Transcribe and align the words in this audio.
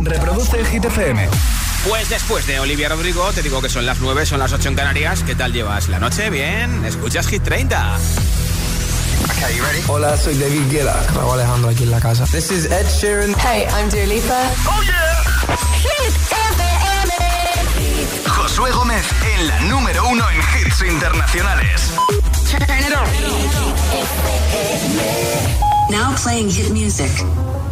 Reproduce 0.00 0.58
el 0.58 0.66
Hit 0.66 0.84
FM. 0.84 1.28
Pues 1.88 2.08
después 2.08 2.46
de 2.46 2.58
Olivia 2.60 2.88
Rodrigo, 2.88 3.32
te 3.32 3.42
digo 3.42 3.62
que 3.62 3.68
son 3.68 3.86
las 3.86 4.00
9, 4.00 4.26
son 4.26 4.38
las 4.38 4.52
8 4.52 4.68
en 4.70 4.74
Canarias. 4.74 5.22
¿Qué 5.24 5.34
tal 5.34 5.52
llevas 5.52 5.88
la 5.88 5.98
noche? 5.98 6.30
Bien, 6.30 6.84
escuchas 6.84 7.26
Hit 7.28 7.42
30. 7.42 7.98
Okay, 9.36 9.56
you 9.56 9.64
ready? 9.64 9.82
Hola, 9.88 10.16
soy 10.16 10.34
David 10.38 10.70
Guetta. 10.70 11.02
Raúl 11.14 11.34
Alejandro 11.34 11.70
aquí 11.70 11.84
en 11.84 11.90
la 11.90 12.00
casa. 12.00 12.24
This 12.26 12.50
is 12.50 12.66
Ed 12.66 12.86
Sheeran. 12.88 13.34
Hey, 13.38 13.66
I'm 13.70 13.88
Dua 13.90 14.06
Lipa. 14.06 14.50
¡Oh, 14.66 14.82
yeah! 14.82 15.24
Hit 15.82 16.14
FM. 16.30 17.12
Josué 18.28 18.70
Gómez 18.72 19.04
en 19.34 19.48
la 19.48 19.60
número 19.60 20.08
uno 20.08 20.24
en 20.30 20.38
hits 20.38 20.82
internacionales. 20.82 21.90
Turn 22.50 22.78
it 22.78 22.92
on. 22.94 23.06
Now 25.90 26.14
playing 26.16 26.50
hit 26.50 26.70
music. 26.70 27.10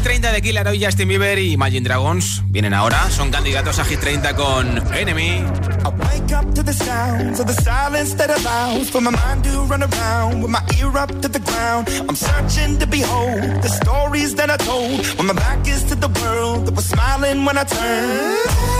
Hit 0.00 0.06
30 0.06 0.32
de 0.32 0.40
Killer 0.40 0.66
Hoy, 0.66 0.82
Justin 0.82 1.08
Bieber 1.08 1.38
y 1.38 1.52
Imagine 1.52 1.86
Dragons 1.86 2.42
vienen 2.46 2.72
ahora. 2.72 3.10
Son 3.10 3.30
candidatos 3.30 3.78
a 3.78 3.84
Hit 3.84 4.00
30 4.00 4.34
con 4.34 4.94
Enemy. 4.94 5.44
I'm 12.08 12.16
searching 12.16 12.78
to 12.78 12.86
behold 12.86 13.62
the 13.62 13.68
stories 13.68 14.34
that 14.36 14.48
I 14.48 14.56
told 14.56 15.04
when 15.18 15.26
my 15.26 15.34
back 15.34 15.68
is 15.68 15.84
to 15.84 15.94
the 15.94 16.08
world 16.08 16.66
that 16.66 16.74
was 16.74 16.86
smiling 16.86 17.44
when 17.44 17.58
I 17.58 17.64
turned. 17.64 18.79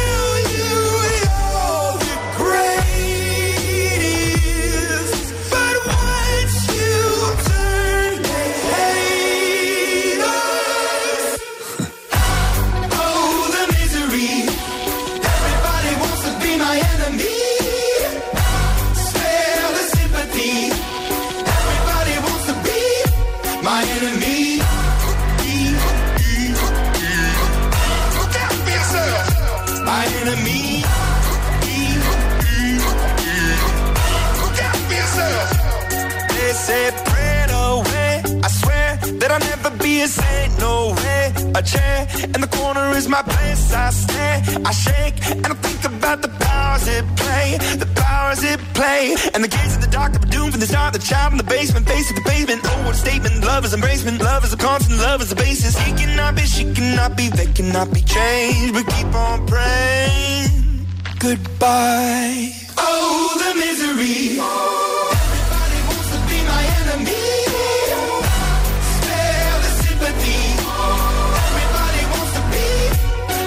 Chair 41.63 42.07
in 42.23 42.39
the 42.41 42.47
corner 42.47 42.91
is 42.95 43.07
my 43.07 43.21
place. 43.21 43.73
I 43.73 43.89
stare, 43.89 44.41
I 44.65 44.71
shake, 44.71 45.15
and 45.31 45.47
I 45.47 45.55
think 45.55 45.83
about 45.85 46.21
the 46.21 46.29
powers 46.29 46.87
it 46.87 47.05
play, 47.15 47.57
the 47.77 47.89
powers 47.95 48.43
it 48.43 48.59
play. 48.73 49.15
And 49.33 49.43
the 49.43 49.47
gates 49.47 49.75
of 49.75 49.81
the 49.81 49.87
dark 49.87 50.13
were 50.13 50.19
doomed 50.19 50.51
from 50.51 50.59
the 50.59 50.67
start. 50.67 50.93
The 50.93 50.99
child 50.99 51.33
in 51.33 51.37
the 51.37 51.43
basement, 51.43 51.87
face 51.87 52.09
of 52.09 52.15
the 52.15 52.21
pavement. 52.29 52.61
Oh, 52.65 52.85
what 52.85 52.95
a 52.95 52.97
statement. 52.97 53.43
Love 53.43 53.65
is 53.65 53.73
embracement. 53.73 54.19
Love 54.19 54.43
is 54.43 54.53
a 54.53 54.57
constant. 54.57 54.99
Love 54.99 55.21
is 55.21 55.31
a 55.31 55.35
basis. 55.35 55.77
He 55.77 55.91
cannot 55.93 56.35
be, 56.35 56.43
she 56.43 56.63
cannot 56.73 57.15
be, 57.17 57.29
they 57.29 57.47
cannot 57.47 57.93
be 57.93 58.01
changed. 58.01 58.73
But 58.73 58.85
keep 58.93 59.13
on 59.13 59.47
praying. 59.47 60.85
Goodbye. 61.19 62.53
Oh, 62.77 63.37
the 63.41 63.59
misery. 63.59 64.39
Everybody 64.39 65.40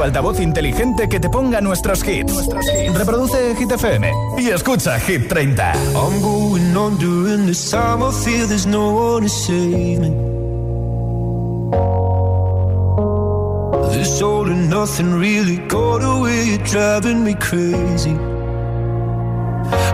tu 0.00 0.04
altavoz 0.04 0.40
inteligente 0.40 1.08
que 1.10 1.20
te 1.20 1.28
ponga 1.28 1.60
nuestros 1.60 2.02
hits. 2.06 2.48
Reproduce 2.94 3.54
Hit 3.54 3.70
FM 3.70 4.10
y 4.38 4.48
escucha 4.48 4.98
Hit 4.98 5.28
30. 5.28 5.72
I'm 5.94 6.22
going 6.22 6.74
on 6.74 6.96
during 6.96 7.44
this 7.44 7.70
time. 7.70 8.02
I 8.02 8.10
feel 8.10 8.46
there's 8.46 8.66
no 8.66 8.92
one 8.92 9.24
to 9.24 9.28
save 9.28 10.00
me. 10.00 10.10
This 13.92 14.22
all 14.22 14.46
and 14.46 14.70
nothing 14.70 15.18
really 15.18 15.58
got 15.68 16.02
away. 16.02 16.46
You're 16.46 16.64
driving 16.64 17.22
me 17.22 17.34
crazy. 17.34 18.16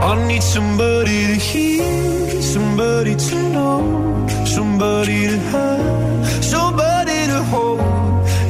I 0.02 0.14
need 0.28 0.42
somebody 0.42 1.26
to 1.26 1.34
hear, 1.34 2.42
somebody 2.42 3.16
to 3.16 3.34
know, 3.50 4.26
somebody 4.44 5.26
to 5.26 5.38
have, 5.50 6.44
somebody. 6.44 6.85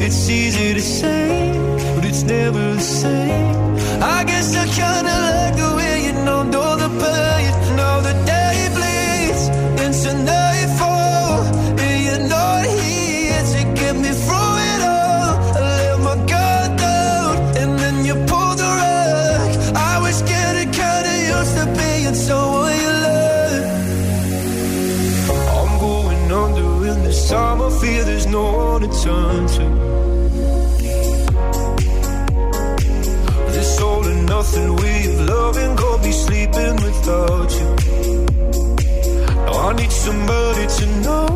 It's 0.07 0.29
easy 0.29 0.73
to 0.73 0.81
say, 0.81 1.51
but 1.97 2.05
it's 2.05 2.23
never 2.23 2.75
the 2.75 2.81
same. 2.81 3.57
I 4.01 4.23
guess 4.23 4.55
I 4.55 4.65
kinda 4.67 5.17
like 5.27 5.57
the 5.57 5.75
way 5.77 6.05
you 6.07 6.13
know, 6.25 6.45
know 6.45 6.77
the 6.77 6.89
pain. 7.03 7.66
Loving, 35.57 35.77
go 35.77 35.99
be 35.99 36.13
sleeping 36.13 36.77
without 36.77 37.51
you. 37.59 37.77
Now 39.45 39.69
I 39.69 39.73
need 39.75 39.93
somebody 39.93 40.67
to 40.67 40.87
know, 41.03 41.27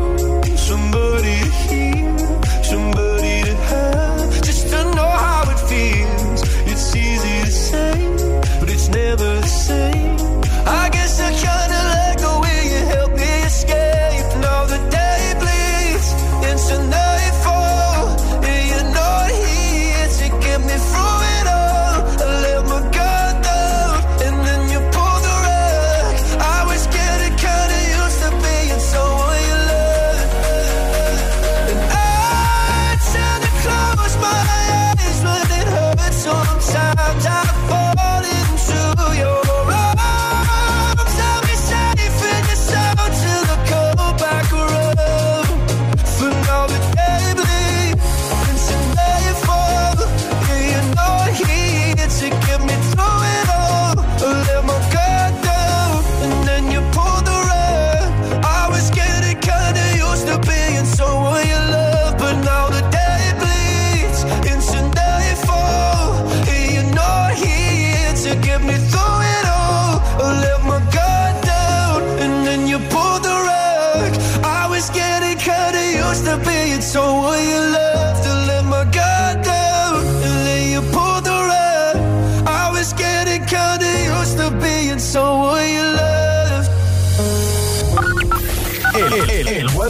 somebody 0.55 1.39
to 1.39 1.51
hear, 1.67 2.00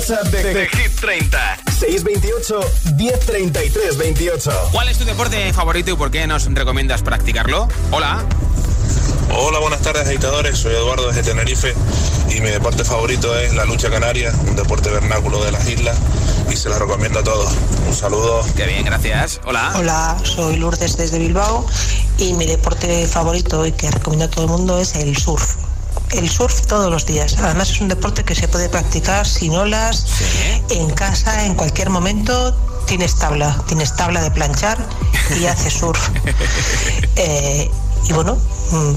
WhatsApp 0.01 0.27
de, 0.29 0.53
de 0.55 0.67
Hit 0.67 0.99
30. 0.99 1.57
628 1.79 2.59
1033 2.95 3.97
28. 3.97 4.51
¿Cuál 4.71 4.89
es 4.89 4.97
tu 4.97 5.05
deporte 5.05 5.53
favorito 5.53 5.91
y 5.91 5.95
por 5.95 6.09
qué 6.09 6.25
nos 6.25 6.51
recomiendas 6.51 7.03
practicarlo? 7.03 7.67
Hola. 7.91 8.25
Hola, 9.31 9.59
buenas 9.59 9.81
tardes 9.81 10.07
agitadores, 10.07 10.57
soy 10.57 10.73
Eduardo 10.73 11.07
desde 11.07 11.21
Tenerife 11.21 11.75
y 12.35 12.41
mi 12.41 12.49
deporte 12.49 12.83
favorito 12.83 13.37
es 13.37 13.53
la 13.53 13.65
lucha 13.65 13.91
canaria, 13.91 14.33
un 14.47 14.55
deporte 14.55 14.89
vernáculo 14.89 15.43
de 15.43 15.51
las 15.51 15.69
islas 15.69 15.95
y 16.51 16.55
se 16.55 16.69
la 16.69 16.79
recomiendo 16.79 17.19
a 17.19 17.23
todos. 17.23 17.53
Un 17.87 17.93
saludo. 17.93 18.43
Qué 18.55 18.65
bien, 18.65 18.83
gracias. 18.83 19.39
Hola. 19.45 19.71
Hola, 19.75 20.17
soy 20.23 20.55
Lourdes 20.55 20.97
desde 20.97 21.19
Bilbao 21.19 21.67
y 22.17 22.33
mi 22.33 22.47
deporte 22.47 23.05
favorito 23.05 23.67
y 23.67 23.71
que 23.71 23.91
recomiendo 23.91 24.25
a 24.25 24.29
todo 24.29 24.45
el 24.45 24.49
mundo 24.49 24.79
es 24.79 24.95
el 24.95 25.15
surf. 25.15 25.57
El 26.13 26.29
surf 26.29 26.65
todos 26.67 26.91
los 26.91 27.05
días. 27.05 27.37
Además 27.39 27.71
es 27.71 27.81
un 27.81 27.87
deporte 27.87 28.23
que 28.23 28.35
se 28.35 28.47
puede 28.47 28.69
practicar 28.69 29.27
sin 29.27 29.55
olas, 29.55 30.05
en 30.69 30.89
casa, 30.91 31.45
en 31.45 31.55
cualquier 31.55 31.89
momento. 31.89 32.55
Tienes 32.85 33.15
tabla, 33.15 33.63
tienes 33.67 33.95
tabla 33.95 34.21
de 34.21 34.31
planchar 34.31 34.77
y 35.39 35.45
haces 35.45 35.73
surf. 35.73 36.09
Eh, 37.17 37.69
y 38.07 38.13
bueno, 38.13 38.37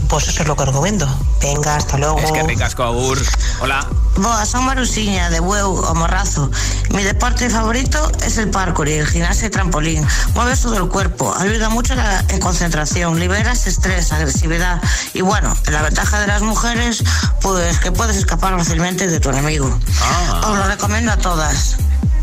pues 0.08 0.28
eso 0.28 0.42
es 0.42 0.48
lo 0.48 0.56
que 0.56 0.64
recomiendo. 0.64 1.06
Venga, 1.40 1.76
hasta 1.76 1.98
luego. 1.98 2.18
Es 2.18 2.32
que 2.32 2.42
ricasco, 2.42 2.82
Agur. 2.82 3.18
Hola. 3.60 3.86
Boa, 4.16 4.46
son 4.46 4.64
Marusiña, 4.64 5.28
de 5.30 5.40
Bueu 5.40 5.74
o 5.74 5.94
Morrazo. 5.94 6.48
Mi 6.90 7.02
deporte 7.02 7.50
favorito 7.50 8.12
es 8.24 8.38
el 8.38 8.48
parkour 8.50 8.88
y 8.88 8.92
el 8.92 9.06
gimnasio 9.08 9.48
y 9.48 9.50
trampolín. 9.50 10.06
Mueves 10.34 10.60
todo 10.60 10.76
el 10.76 10.88
cuerpo, 10.88 11.34
ayuda 11.36 11.68
mucho 11.68 11.94
la- 11.96 12.24
en 12.28 12.38
concentración, 12.38 13.18
liberas 13.18 13.66
estrés, 13.66 14.12
agresividad. 14.12 14.80
Y 15.14 15.22
bueno, 15.22 15.52
la 15.66 15.82
ventaja 15.82 16.20
de 16.20 16.28
las 16.28 16.42
mujeres, 16.42 17.02
pues 17.42 17.78
que 17.80 17.90
puedes 17.90 18.16
escapar 18.16 18.56
fácilmente 18.56 19.08
de 19.08 19.18
tu 19.18 19.30
enemigo. 19.30 19.76
Ah. 20.00 20.42
Os 20.46 20.58
lo 20.58 20.64
recomiendo 20.68 21.10
a 21.10 21.16
todas. 21.16 21.74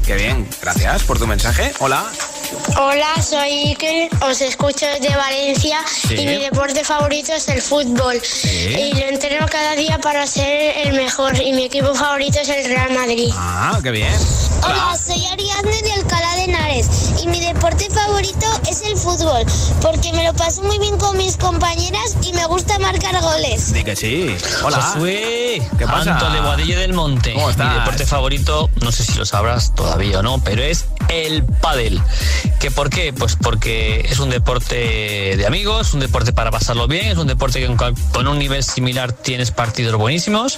Qué 0.06 0.16
bien, 0.16 0.48
gracias 0.62 1.04
por 1.04 1.20
tu 1.20 1.28
mensaje. 1.28 1.74
Hola. 1.80 2.06
Hola, 2.80 3.22
soy 3.22 3.50
Iker, 3.70 4.10
os 4.28 4.42
escucho 4.42 4.86
desde 4.88 5.16
Valencia 5.16 5.80
Sí. 5.88 6.16
y 6.16 6.26
mi 6.26 6.38
deporte 6.38 6.84
favorito 6.84 7.34
es 7.34 7.48
el 7.50 7.62
fútbol. 7.62 8.22
Y 8.44 8.94
lo 8.94 9.06
entreno 9.08 9.46
cada 9.50 9.76
día 9.76 10.00
para 10.00 10.26
ser 10.28 10.78
el 10.88 10.94
mejor 10.94 11.40
y 11.42 11.54
mi 11.54 11.66
equipo 11.66 11.94
favorito 11.94 12.40
es 12.40 12.50
el 12.50 12.66
Real 12.66 12.92
Madrid. 12.94 13.30
Ah, 13.36 13.80
qué 13.84 13.92
bien. 13.92 14.14
Hola, 14.64 14.98
soy 14.98 15.26
Ariadne 15.28 15.82
de 15.82 15.92
Alcalá 15.94 16.36
de 16.36 16.44
Henares 16.46 16.88
y 17.24 17.28
mi 17.28 17.40
deporte 17.40 17.88
favorito 17.90 18.46
es 18.70 18.82
el 18.84 18.96
fútbol 18.98 19.44
porque 19.82 20.12
me 20.14 20.24
lo 20.24 20.34
paso 20.34 20.62
muy 20.64 20.78
bien 20.80 20.98
con 20.98 21.18
mis 21.18 21.38
compañeras 21.38 22.16
y 22.24 22.34
me 22.34 22.46
gusta 22.46 22.78
marcar 22.80 23.20
goles. 23.22 23.74
Di 23.74 23.84
que 23.84 23.96
sí. 23.96 24.36
Hola. 24.64 24.78
Josué, 24.82 25.62
¿Qué 25.78 25.86
pasa? 25.86 26.14
Anto 26.14 26.30
de 26.32 26.42
Boadilla 26.42 26.80
del 26.80 26.94
Monte. 26.94 27.34
¿Cómo 27.34 27.50
estás? 27.50 27.70
Mi 27.74 27.80
deporte 27.80 28.06
favorito, 28.06 28.70
no 28.82 28.92
sé 28.92 29.04
si 29.04 29.14
lo 29.18 29.26
sabrás 29.26 29.74
todavía 29.76 30.20
o 30.20 30.24
no, 30.24 30.40
pero 30.44 30.64
es 30.64 30.86
el 31.12 31.44
pádel. 31.44 32.02
¿Que 32.60 32.72
por 32.72 32.90
qué? 32.90 33.14
Pues 33.14 33.36
porque 33.36 34.08
es 34.10 34.20
un 34.20 34.30
deporte 34.30 35.36
de 35.36 35.46
amigos, 35.46 35.94
un 35.94 36.00
deporte 36.00 36.32
para 36.32 36.52
pasarlo 36.52 36.88
bien, 36.88 37.08
es 37.08 37.18
un 37.18 37.28
deporte 37.28 37.60
que 37.60 37.76
con, 38.12 38.28
un 38.28 38.40
nivel 38.40 38.64
similar 38.64 39.12
tienes 39.12 39.52
partidos 39.52 39.96
buenísimos 39.96 40.58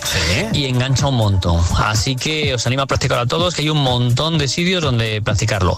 y 0.51 0.65
engancha 0.65 1.07
un 1.07 1.15
montón. 1.15 1.61
Así 1.77 2.15
que 2.15 2.53
os 2.53 2.67
animo 2.67 2.83
a 2.83 2.87
practicar 2.87 3.19
a 3.19 3.25
todos, 3.25 3.55
que 3.55 3.61
hay 3.61 3.69
un 3.69 3.81
montón 3.81 4.37
de 4.37 4.47
sitios 4.47 4.83
donde 4.83 5.21
practicarlo. 5.21 5.75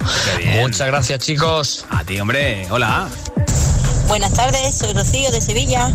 Muchas 0.60 0.88
gracias, 0.88 1.20
chicos. 1.20 1.86
A 1.90 2.04
ti, 2.04 2.20
hombre. 2.20 2.68
Hola. 2.70 3.08
Buenas 4.08 4.34
tardes, 4.34 4.76
soy 4.76 4.94
Rocío 4.94 5.32
de 5.32 5.42
Sevilla. 5.42 5.92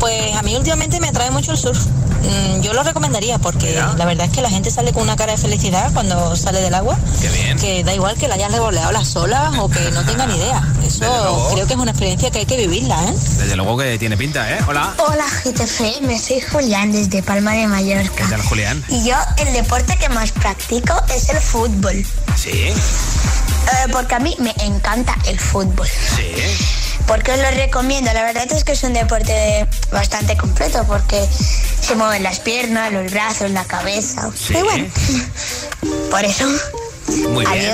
Pues 0.00 0.34
a 0.34 0.42
mí 0.42 0.56
últimamente 0.56 1.00
me 1.00 1.08
atrae 1.08 1.30
mucho 1.30 1.52
el 1.52 1.58
surf. 1.58 1.78
Mm, 2.22 2.60
yo 2.60 2.72
lo 2.72 2.82
recomendaría 2.82 3.38
porque 3.38 3.74
la 3.74 4.04
verdad 4.04 4.26
es 4.26 4.32
que 4.32 4.42
la 4.42 4.50
gente 4.50 4.70
sale 4.70 4.92
con 4.92 5.02
una 5.02 5.16
cara 5.16 5.32
de 5.32 5.38
felicidad 5.38 5.92
cuando 5.92 6.36
sale 6.36 6.60
del 6.60 6.74
agua. 6.74 6.96
Qué 7.20 7.28
bien. 7.28 7.58
Que 7.58 7.82
da 7.84 7.94
igual 7.94 8.16
que 8.16 8.28
la 8.28 8.34
hayas 8.36 8.52
revoleado 8.52 8.92
las 8.92 9.14
olas 9.16 9.52
o 9.58 9.68
que 9.68 9.90
no 9.90 10.02
tenga 10.06 10.26
ni 10.26 10.36
idea. 10.36 10.62
Eso 10.86 11.50
creo 11.54 11.66
que 11.66 11.72
es 11.74 11.78
una 11.78 11.90
experiencia 11.90 12.30
que 12.30 12.40
hay 12.40 12.46
que 12.46 12.56
vivirla, 12.56 13.02
¿eh? 13.08 13.14
Desde 13.38 13.56
luego 13.56 13.76
que 13.78 13.98
tiene 13.98 14.16
pinta, 14.16 14.50
¿eh? 14.52 14.58
Hola. 14.68 14.94
Hola 14.98 15.24
GTFM, 15.44 16.18
soy 16.18 16.40
Julián 16.40 16.92
desde 16.92 17.22
Palma 17.22 17.52
de 17.52 17.66
Mallorca. 17.66 18.14
¿Qué 18.24 18.24
tal, 18.30 18.42
Julián? 18.42 18.84
Y 18.88 19.04
yo 19.04 19.16
el 19.38 19.52
deporte 19.52 19.96
que 19.96 20.08
más 20.08 20.30
practico 20.32 20.94
es 21.14 21.28
el 21.30 21.38
fútbol. 21.40 22.04
Sí, 22.36 22.50
Eh, 22.50 23.88
porque 23.92 24.14
a 24.14 24.18
mí 24.18 24.36
me 24.40 24.54
encanta 24.64 25.16
el 25.26 25.38
fútbol. 25.38 25.88
sí. 26.16 26.32
Porque 27.06 27.32
os 27.32 27.38
lo 27.38 27.50
recomiendo. 27.50 28.12
La 28.12 28.22
verdad 28.22 28.50
es 28.50 28.64
que 28.64 28.72
es 28.72 28.82
un 28.84 28.92
deporte 28.92 29.66
bastante 29.90 30.36
completo 30.36 30.84
porque 30.86 31.26
se 31.80 31.94
mueven 31.96 32.22
las 32.22 32.40
piernas, 32.40 32.92
los 32.92 33.10
brazos, 33.12 33.50
la 33.50 33.64
cabeza. 33.64 34.30
Sí. 34.34 34.54
Y 34.56 34.62
bueno, 34.62 34.86
por 36.10 36.24
eso. 36.24 36.46
Muy 37.28 37.44
bien. 37.44 37.72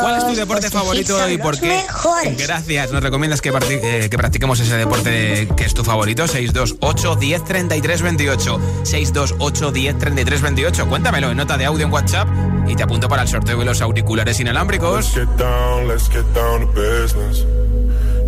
¿Cuál 0.00 0.18
es 0.18 0.26
tu 0.26 0.34
deporte 0.34 0.62
Los 0.66 0.72
favorito 0.72 1.28
y 1.28 1.36
por 1.36 1.58
qué? 1.58 1.66
mejores. 1.66 2.38
Gracias. 2.38 2.90
¿Nos 2.92 3.02
recomiendas 3.02 3.40
que, 3.42 3.50
eh, 3.50 4.08
que 4.08 4.16
practiquemos 4.16 4.58
ese 4.60 4.76
deporte 4.76 5.48
que 5.56 5.64
es 5.64 5.74
tu 5.74 5.84
favorito? 5.84 6.26
628 6.26 7.16
10 7.16 7.44
33 7.44 8.02
28. 8.02 8.60
628 8.84 9.72
10 9.72 9.98
33 9.98 10.40
28. 10.40 10.88
Cuéntamelo 10.88 11.30
en 11.30 11.36
nota 11.36 11.58
de 11.58 11.66
audio 11.66 11.84
en 11.84 11.92
WhatsApp 11.92 12.28
y 12.66 12.76
te 12.76 12.82
apunto 12.84 13.08
para 13.08 13.22
el 13.22 13.28
sorteo 13.28 13.58
de 13.58 13.64
los 13.64 13.82
auriculares 13.82 14.40
inalámbricos. 14.40 15.14
Let's 15.16 15.28
get 15.28 15.36
down, 15.36 15.88
let's 15.88 16.08
get 16.08 16.24
down 16.32 16.60
to 16.60 16.66
business. 16.72 17.44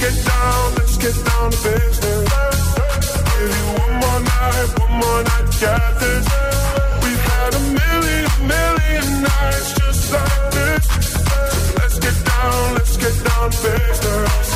Let's 0.00 0.14
get 0.14 0.26
down, 0.26 0.74
let's 0.76 0.96
get 0.96 1.24
down 1.26 1.50
to 1.50 1.58
business. 1.58 2.30
Give 3.34 3.50
you 3.50 3.66
one 3.82 3.94
more 3.98 4.20
night, 4.20 4.78
one 4.78 4.92
more 4.92 5.22
night 5.24 5.50
to 5.50 5.58
get 5.58 5.98
this. 5.98 6.26
We've 7.02 7.24
had 7.26 7.54
a 7.54 7.62
million, 7.74 8.30
million 8.46 9.22
nights 9.22 9.74
just 9.74 10.12
like 10.12 10.50
this. 10.54 10.86
So 11.02 11.74
let's 11.82 11.98
get 11.98 12.14
down, 12.24 12.74
let's 12.74 12.96
get 12.96 13.24
down 13.26 13.50
to 13.50 13.58
business. 13.58 14.48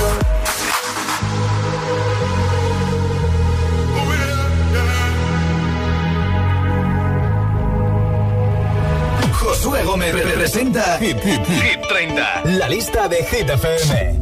Josué 9.40 9.82
Gómez 9.82 10.14
representa 10.14 10.98
Hit, 11.00 11.18
Hit, 11.18 11.44
Hit 11.48 11.80
30. 11.88 12.58
La 12.58 12.68
lista 12.68 13.08
de 13.08 13.16
Hit 13.16 13.50
FM. 13.50 14.21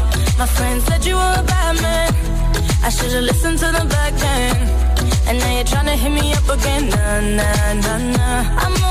My 0.41 0.47
friend 0.47 0.81
said 0.81 1.05
you 1.05 1.13
were 1.13 1.35
a 1.37 1.43
bad 1.43 1.79
man. 1.83 2.11
I 2.83 2.89
should've 2.89 3.25
listened 3.25 3.59
to 3.59 3.67
them 3.71 3.87
back 3.87 4.11
then. 4.13 4.55
And 5.27 5.37
now 5.37 5.55
you're 5.55 5.63
trying 5.63 5.85
to 5.85 5.95
hit 5.95 6.11
me 6.11 6.33
up 6.33 6.49
again. 6.49 6.89
Nah, 6.89 7.19
nah, 7.37 7.73
nah, 7.85 7.97
nah. 8.17 8.63
I'm 8.63 8.90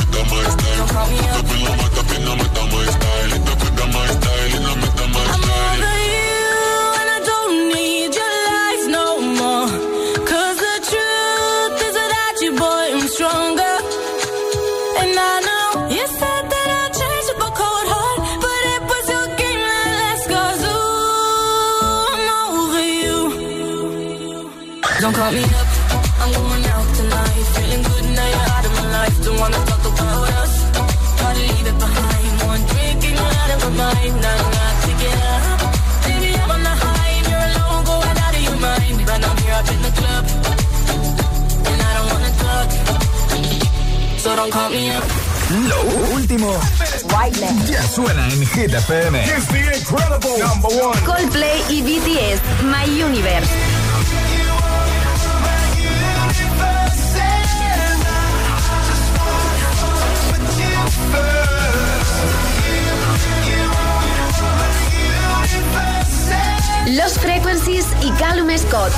Don't 0.31 0.87
call 0.87 1.07
me 1.09 1.19
up. 1.27 1.41
I'm 4.63 4.83
over 4.83 4.90
and 33.63 33.75
you're 33.75 33.83
out 33.83 33.93
of 33.93 33.93
my 33.93 33.93
mind. 33.93 34.21
Nah, 34.21 34.37
nah, 34.37 34.81
take 34.81 35.03
it 35.05 35.17
up. 35.23 35.59
Baby, 36.05 36.35
I'm 36.35 36.51
on 36.51 36.63
the 36.63 36.69
high 36.69 37.11
and 37.17 37.27
you're 37.29 37.47
alone, 37.51 37.83
going 37.85 38.17
out 38.17 38.35
of 38.35 38.41
your 38.41 38.57
mind. 38.57 39.05
But 39.05 39.21
I'm 39.27 39.37
here 39.37 39.53
up 39.53 39.69
in 39.69 39.81
the 39.81 39.91
club, 39.99 40.23
and 41.69 41.81
I 41.81 41.91
don't 41.95 42.09
wanna 42.11 42.31
talk. 42.43 42.67
So 44.19 44.35
don't 44.35 44.51
call 44.51 44.69
me 44.69 44.89
up. 44.91 45.03
Lo 45.51 45.81
último 46.15 46.59
ya 47.69 47.83
suena 47.87 48.27
en 48.29 48.47
Hit 48.47 48.73
FM. 48.73 49.21
Coldplay 51.05 51.61
y 51.69 51.81
BTS, 51.81 52.41
My 52.63 52.85
Universe. 53.03 53.70
Frequencies 67.17 67.85
y 68.01 68.11
Callum 68.17 68.49
Scott. 68.57 68.91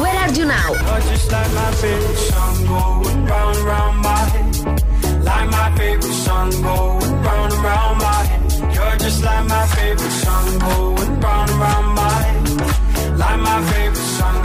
Where 0.00 0.16
are 0.16 0.32
you 0.32 0.44
now? 0.44 0.72
Just 1.10 1.30
like 1.30 1.52
my 1.52 1.70
favorite 1.72 2.16
song 2.16 2.66
going 2.66 3.26
round 3.26 3.56
and 3.56 3.64
round 3.66 3.98
my 3.98 4.18
head. 4.32 5.24
Like 5.24 5.50
my 5.50 5.76
favorite 5.76 6.14
song 6.24 6.50
going 6.50 7.22
round 7.22 7.52
and 7.52 7.62
round 7.62 7.98
my 7.98 8.24
head. 8.24 8.74
You're 8.74 8.96
just 8.98 9.22
like 9.22 9.44
my 9.46 9.66
favorite 9.66 10.10
song 10.10 10.58
going 10.58 11.20
round 11.20 11.50
and 11.50 11.60
round 11.60 11.94
my 11.94 12.22
head. 12.22 13.18
Like 13.18 13.40
my 13.40 13.62
favorite 13.70 14.08
song. 14.16 14.44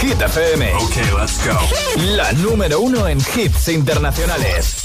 Hit 0.00 0.18
FM. 0.18 0.62
Okay, 0.84 1.12
let's 1.16 1.44
go. 1.44 1.56
La 2.16 2.32
número 2.32 2.80
uno 2.80 3.06
en 3.06 3.18
hits 3.18 3.68
internacionales. 3.68 4.84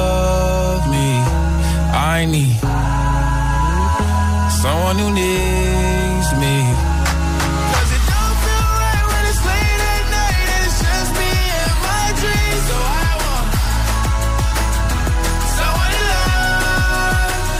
someone 4.91 5.03
who 5.03 5.13
needs 5.13 6.33
me. 6.33 6.55
'Cause 7.71 7.91
it 7.95 8.03
don't 8.11 8.37
feel 8.43 8.67
right 8.83 9.05
when 9.11 9.23
it's 9.29 9.41
late 9.51 9.81
at 9.93 10.05
night 10.19 10.47
and 10.55 10.63
it's 10.67 10.79
just 10.79 11.11
me 11.19 11.31
and 11.63 11.75
my 11.87 12.07
dreams. 12.19 12.63
So 12.69 12.75
I 12.75 13.11
want 13.23 13.47
someone 15.57 15.91
to 15.95 16.01
love. 16.11 16.41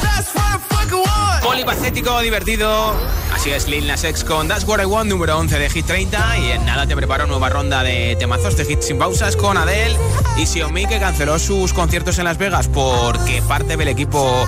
That's 0.04 0.30
what 0.36 0.50
I 0.50 0.60
fucking 0.76 1.04
want. 1.08 1.42
Polipacético, 1.44 2.20
divertido. 2.22 2.96
Así 3.34 3.52
es, 3.52 3.68
Lil 3.68 3.88
Nas 3.88 4.04
X 4.04 4.24
con 4.24 4.48
That's 4.48 4.66
What 4.68 4.82
I 4.82 4.86
Want, 4.86 5.10
número 5.10 5.38
11 5.38 5.58
de 5.58 5.70
Hit 5.70 5.86
30. 5.86 6.38
Y 6.38 6.52
en 6.52 6.66
nada 6.66 6.86
te 6.86 6.96
preparo 6.96 7.28
nueva 7.28 7.50
ronda 7.50 7.82
de 7.82 8.16
temazos 8.20 8.58
de 8.58 8.72
hits 8.72 8.88
sin 8.88 9.00
pausas 9.00 9.36
con 9.36 9.58
Adele 9.58 9.98
y 10.38 10.46
Xiaomi, 10.46 10.86
que 10.86 11.00
canceló 11.00 11.40
sus 11.40 11.74
conciertos 11.74 12.20
en 12.20 12.26
Las 12.26 12.38
Vegas 12.38 12.68
porque 12.68 13.42
parte 13.48 13.78
del 13.78 13.88
equipo 13.88 14.46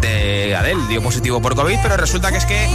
de 0.00 0.54
Adele 0.56 0.80
dio 0.88 1.02
positivo 1.02 1.40
por 1.40 1.54
COVID, 1.54 1.78
pero 1.82 1.96
resulta 1.96 2.30
que 2.30 2.38
es 2.38 2.46
que 2.46 2.68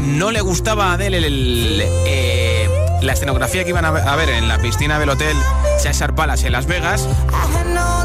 no 0.00 0.30
le 0.30 0.40
gustaba 0.40 0.90
a 0.90 0.92
Adele 0.94 1.18
el- 1.18 1.24
el, 1.24 1.82
eh, 2.06 2.68
la 3.02 3.12
escenografía 3.12 3.62
que 3.64 3.70
iban 3.70 3.84
a 3.84 3.90
ver- 4.16 4.28
en 4.30 4.48
la 4.48 4.58
piscina 4.58 4.98
del 4.98 5.08
hotel 5.10 5.36
Caesar 5.82 6.14
Palace 6.14 6.46
en 6.46 6.52
Las 6.52 6.66
Vegas 6.66 7.06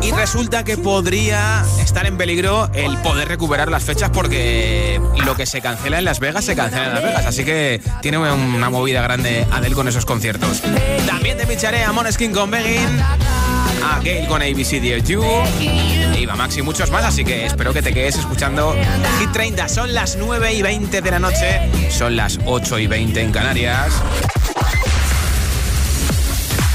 y 0.03 0.11
resulta 0.11 0.63
que 0.63 0.77
podría 0.77 1.63
estar 1.81 2.05
en 2.05 2.17
peligro 2.17 2.69
el 2.73 2.97
poder 2.99 3.27
recuperar 3.27 3.71
las 3.71 3.83
fechas 3.83 4.11
porque 4.11 5.01
lo 5.25 5.35
que 5.35 5.45
se 5.47 5.61
cancela 5.61 5.97
en 5.97 6.05
Las 6.05 6.19
Vegas 6.19 6.45
se 6.45 6.55
cancela 6.55 6.87
en 6.87 6.93
Las 6.93 7.03
Vegas, 7.03 7.25
así 7.25 7.43
que 7.43 7.81
tiene 8.01 8.17
una 8.19 8.69
movida 8.69 9.01
grande 9.01 9.47
Adele 9.51 9.73
con 9.75 9.87
esos 9.87 10.05
conciertos. 10.05 10.61
También 11.07 11.37
te 11.37 11.47
picharé 11.47 11.83
a 11.83 11.91
Moneskin 11.91 12.31
con 12.31 12.51
Begging, 12.51 12.99
Gail 14.01 14.27
con 14.27 14.41
ABC 14.41 14.81
Dear 14.81 15.03
You, 15.03 15.23
Eva 16.15 16.35
Max 16.35 16.57
y 16.57 16.61
muchos 16.61 16.89
más, 16.91 17.03
así 17.03 17.23
que 17.23 17.45
espero 17.45 17.73
que 17.73 17.81
te 17.81 17.93
quedes 17.93 18.17
escuchando 18.17 18.75
Hit 19.19 19.31
30. 19.31 19.69
Son 19.69 19.93
las 19.93 20.17
9 20.17 20.53
y 20.53 20.61
20 20.61 21.01
de 21.01 21.11
la 21.11 21.19
noche, 21.19 21.61
son 21.89 22.15
las 22.15 22.39
8 22.45 22.79
y 22.79 22.87
20 22.87 23.21
en 23.21 23.31
Canarias. 23.31 23.93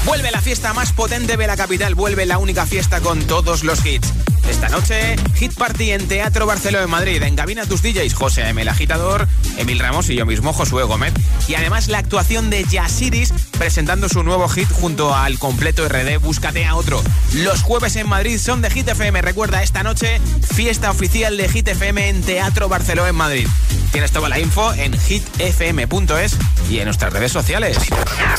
Vuelve 0.05 0.31
la 0.31 0.41
fiesta 0.41 0.73
más 0.73 0.91
potente 0.93 1.37
de 1.37 1.47
la 1.47 1.55
capital, 1.55 1.95
vuelve 1.95 2.25
la 2.25 2.37
única 2.37 2.65
fiesta 2.65 3.01
con 3.01 3.21
todos 3.27 3.63
los 3.63 3.85
hits. 3.85 4.13
Esta 4.49 4.67
noche, 4.69 5.15
Hit 5.35 5.53
Party 5.53 5.91
en 5.91 6.07
Teatro 6.07 6.47
Barceló 6.47 6.81
en 6.81 6.89
Madrid. 6.89 7.21
En 7.21 7.35
Gabina 7.35 7.67
tus 7.67 7.83
DJs, 7.83 8.15
José 8.15 8.49
M. 8.49 8.61
el 8.61 8.67
Agitador, 8.67 9.27
Emil 9.57 9.79
Ramos 9.79 10.09
y 10.09 10.15
yo 10.15 10.25
mismo, 10.25 10.53
Josué 10.53 10.83
Gómez. 10.83 11.13
Y 11.47 11.53
además 11.53 11.87
la 11.87 11.99
actuación 11.99 12.49
de 12.49 12.63
Yasiris 12.63 13.31
presentando 13.57 14.09
su 14.09 14.23
nuevo 14.23 14.49
hit 14.49 14.67
junto 14.71 15.15
al 15.15 15.37
completo 15.37 15.87
RD 15.87 16.17
Búscate 16.19 16.65
a 16.65 16.75
otro. 16.75 17.01
Los 17.33 17.61
jueves 17.61 17.95
en 17.95 18.09
Madrid 18.09 18.39
son 18.39 18.61
de 18.61 18.71
Hit 18.71 18.87
FM. 18.87 19.21
Recuerda 19.21 19.61
esta 19.61 19.83
noche, 19.83 20.19
fiesta 20.51 20.89
oficial 20.89 21.37
de 21.37 21.47
Hit 21.47 21.67
FM 21.67 22.09
en 22.09 22.21
Teatro 22.23 22.67
Barceló 22.67 23.05
en 23.05 23.15
Madrid. 23.15 23.47
Tienes 23.91 24.11
toda 24.11 24.29
la 24.29 24.39
info 24.39 24.73
en 24.73 24.93
hitfm.es 24.99 26.37
y 26.69 26.79
en 26.79 26.85
nuestras 26.85 27.13
redes 27.13 27.31
sociales. 27.31 27.77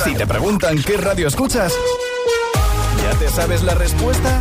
Si 0.05 0.15
te 0.15 0.27
preguntan 0.27 0.83
qué 0.83 0.97
radio 0.97 1.29
escuchas, 1.29 1.73
¿ya 3.03 3.19
te 3.19 3.29
sabes 3.29 3.63
la 3.63 3.75
respuesta? 3.75 4.41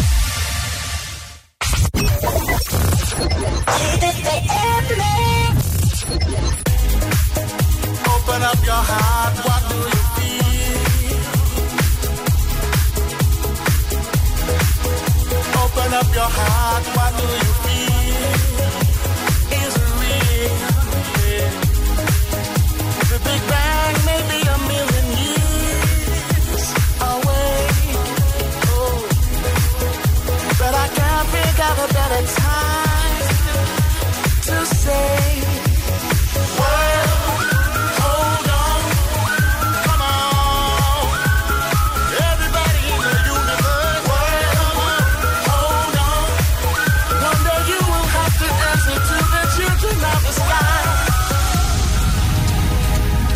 Open 2.01 2.09
up 8.41 8.65
your 8.65 8.83
heart, 8.89 9.35
what 9.45 9.61
do 9.69 9.75
you 9.77 10.01
feel? 10.15 11.21
Open 15.61 15.93
up 15.93 16.09
your 16.15 16.29
heart, 16.37 16.85
what 16.95 17.11
do 17.17 17.25
you 17.45 17.50
better 31.87 32.23
time 32.27 33.27
to 34.47 34.65
say, 34.65 35.41
hold 38.01 38.47
on, 38.61 38.81
come 39.85 40.01
on. 40.01 41.07
Everybody 42.29 42.83
in 42.93 43.01
the 43.01 43.17
universe, 43.35 44.05
hold 45.49 45.95
on. 46.09 46.27
One 47.29 47.41
day 47.47 47.61
you 47.71 47.79
will 47.89 48.09
have 48.17 48.35
to 48.41 48.47
answer 48.69 48.97
to 49.09 49.17
the 49.33 49.43
children 49.57 49.97
of 50.13 50.19
the 50.27 50.33
sky. 50.41 50.81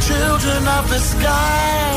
Children 0.08 0.62
of 0.78 0.84
the 0.90 1.00
sky. 1.00 1.95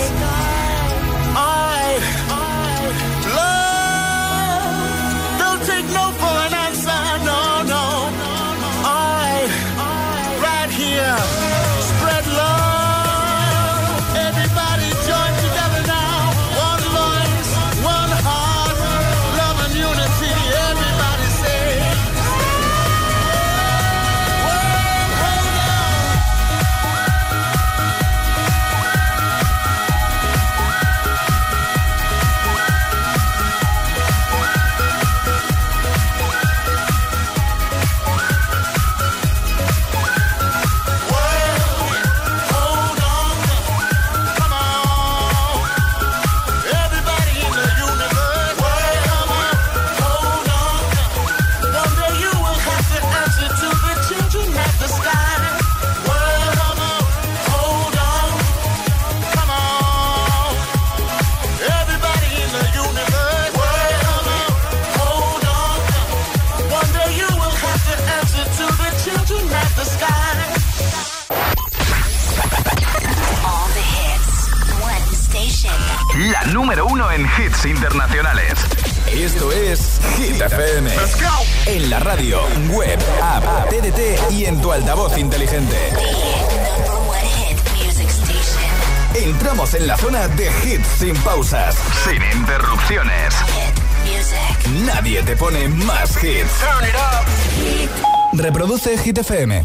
Hit 99.09 99.17
FM. 99.25 99.65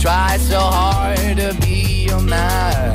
Try 0.00 0.38
so 0.38 0.58
hard 0.58 1.36
to 1.36 1.54
be 1.60 2.06
your 2.08 2.20
man, 2.20 2.94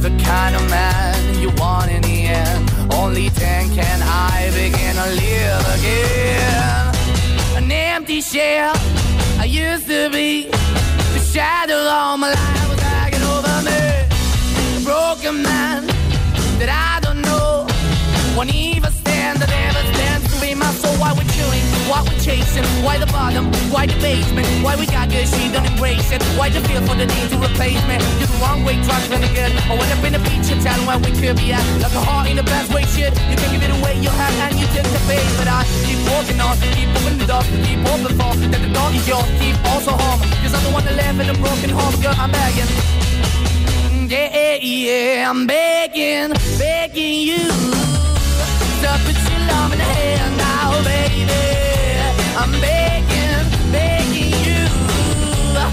the 0.00 0.08
kind 0.24 0.56
of 0.56 0.70
man 0.70 1.38
you 1.38 1.50
want 1.58 1.90
in 1.90 2.00
the 2.00 2.22
end. 2.28 2.70
Only 2.94 3.28
then 3.28 3.68
can 3.74 4.00
I 4.02 4.48
begin 4.54 4.94
to 4.96 5.08
live 5.20 5.64
again. 5.76 6.94
An 7.62 7.70
empty 7.70 8.22
shell 8.22 8.72
I 9.38 9.44
used 9.44 9.86
to 9.88 10.08
be. 10.08 10.48
The 11.12 11.20
shadow 11.20 11.76
all 11.76 12.16
my 12.16 12.30
life 12.30 12.68
was 12.70 12.78
dragging 12.78 13.22
over 13.22 13.56
me. 13.68 13.80
A 14.78 14.80
broken 14.82 15.42
man 15.42 15.86
that 16.58 16.70
I 16.72 17.00
don't 17.00 17.20
know. 17.20 17.66
Won't 18.34 18.54
even 18.54 18.90
stand, 18.92 19.40
that 19.42 19.52
ever 19.52 19.82
stands 19.92 20.32
to 20.32 20.40
be 20.40 20.54
my 20.54 20.72
soul. 20.80 20.94
Why 20.96 21.12
we're 21.12 21.30
chewing, 21.36 21.64
why 21.90 22.00
we're 22.00 22.18
chasing, 22.20 22.64
why 22.82 22.96
the 22.96 23.09
bottom, 23.20 23.44
why 23.68 23.84
the 23.84 23.96
basement, 24.00 24.48
why 24.64 24.74
we 24.80 24.86
got 24.86 25.06
good, 25.12 25.28
she 25.28 25.52
don't 25.52 25.66
embrace 25.72 26.08
it. 26.10 26.22
Why 26.38 26.48
the 26.48 26.60
feel 26.66 26.80
for 26.88 26.96
the 26.96 27.04
need 27.04 27.28
to 27.32 27.36
replace 27.36 27.82
me? 27.84 27.96
You're 28.16 28.32
the 28.32 28.38
wrong 28.40 28.64
way, 28.64 28.80
trying 28.88 29.04
to 29.12 29.28
good. 29.36 29.52
I 29.68 29.72
went 29.76 29.92
up 29.92 30.02
in 30.08 30.14
a 30.16 30.22
feature 30.28 30.58
town 30.64 30.80
where 30.88 30.98
we 31.04 31.10
could 31.20 31.36
be 31.36 31.52
at. 31.52 31.64
Like 31.84 31.96
a 32.00 32.02
heart 32.08 32.26
in 32.30 32.36
the 32.40 32.46
best 32.54 32.72
way, 32.72 32.84
shit. 32.94 33.12
You 33.30 33.36
can 33.36 33.48
give 33.52 33.64
it 33.66 33.72
away, 33.78 33.94
you 34.04 34.08
have, 34.20 34.34
and 34.44 34.56
you 34.60 34.66
take 34.72 34.88
the 34.96 35.02
bait. 35.04 35.28
But 35.36 35.48
I 35.52 35.60
keep 35.84 36.00
walking 36.08 36.40
on, 36.40 36.56
keep 36.76 36.88
moving 36.96 37.18
the 37.20 37.28
door, 37.32 37.44
keep 37.66 37.80
open 37.92 38.12
for 38.18 38.32
that 38.52 38.60
the 38.66 38.72
door 38.76 38.88
is 38.98 39.04
yours, 39.10 39.28
keep 39.40 39.56
also 39.72 39.92
home. 40.02 40.20
Cause 40.40 40.54
I'm 40.56 40.64
the 40.64 40.72
one 40.72 40.84
that 40.88 40.96
live 41.02 41.20
in 41.20 41.28
a 41.28 41.36
broken 41.44 41.70
home, 41.78 41.96
girl, 42.00 42.16
I'm 42.16 42.32
begging. 42.32 42.70
Yeah, 44.08 44.56
yeah, 44.56 45.30
I'm 45.30 45.46
begging, 45.46 46.32
begging 46.58 47.16
you 47.28 47.44
to 48.82 48.90
put 49.04 49.16
your 49.28 49.42
love 49.52 49.70
in 49.74 49.78
the 49.78 49.88
hand 49.94 50.32
now, 50.40 50.70
baby. 50.88 51.69
I'm 52.42 52.52
begging, 52.52 53.70
begging 53.70 54.32
you 54.46 54.64
to 55.56 55.64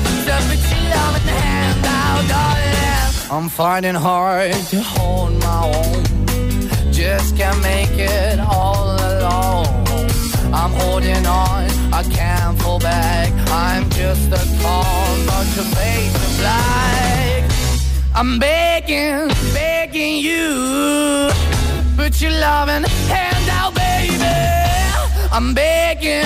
put 0.47 0.59
your 0.71 0.83
love 0.95 1.15
in 1.19 1.25
the 1.25 1.35
hand 1.43 1.81
now, 1.81 2.13
darling. 2.27 3.31
I'm 3.31 3.47
finding 3.47 3.95
hard 3.95 4.53
to 4.71 4.81
hold 4.81 5.31
my 5.39 5.61
own. 5.63 6.03
Just 6.91 7.37
can't 7.37 7.61
make 7.61 7.97
it 7.97 8.39
all 8.39 8.95
alone. 9.11 9.67
I'm 10.53 10.73
holding 10.73 11.25
on, 11.25 11.69
I 11.93 12.03
can't 12.03 12.59
fall 12.61 12.79
back. 12.79 13.31
I'm 13.49 13.89
just 13.91 14.27
a 14.31 14.43
call, 14.61 15.17
not 15.25 15.45
to 15.55 15.63
face 15.77 16.13
the 16.23 16.31
black. 16.41 17.49
I'm 18.13 18.39
begging, 18.39 19.29
begging 19.53 20.17
you. 20.17 21.29
Put 21.95 22.19
your 22.21 22.31
loving 22.31 22.83
hand 23.13 23.49
out, 23.51 23.73
baby. 23.73 24.17
I'm 25.31 25.53
begging, 25.53 26.25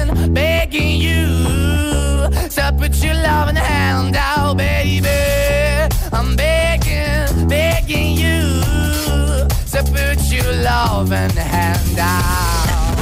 loving 11.01 11.35
hand 11.37 11.99
out. 11.99 12.97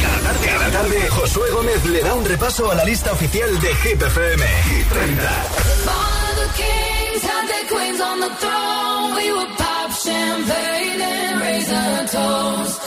Cada 0.00 0.20
tarde, 0.26 0.46
cada 0.46 0.70
tarde, 0.70 1.08
Josué 1.10 1.50
Gómez 1.50 1.84
le 1.86 2.00
da 2.02 2.14
un 2.14 2.24
repaso 2.24 2.70
a 2.70 2.74
la 2.74 2.84
lista 2.84 3.12
oficial 3.12 3.50
de 3.60 3.74
Hit 3.82 4.02
FM. 4.02 4.42
Hit 4.68 4.86
30. 4.86 5.22
All 5.88 6.34
the 6.42 6.48
kings 6.62 7.22
had 7.22 7.44
their 7.48 7.66
queens 7.72 8.00
on 8.00 8.20
the 8.20 8.30
throne. 8.40 9.14
We 9.16 9.32
would 9.32 9.52
pop 9.58 9.90
champagne 9.92 11.00
and 11.00 11.40
raise 11.40 11.70
a 11.70 12.06
toast 12.06 12.80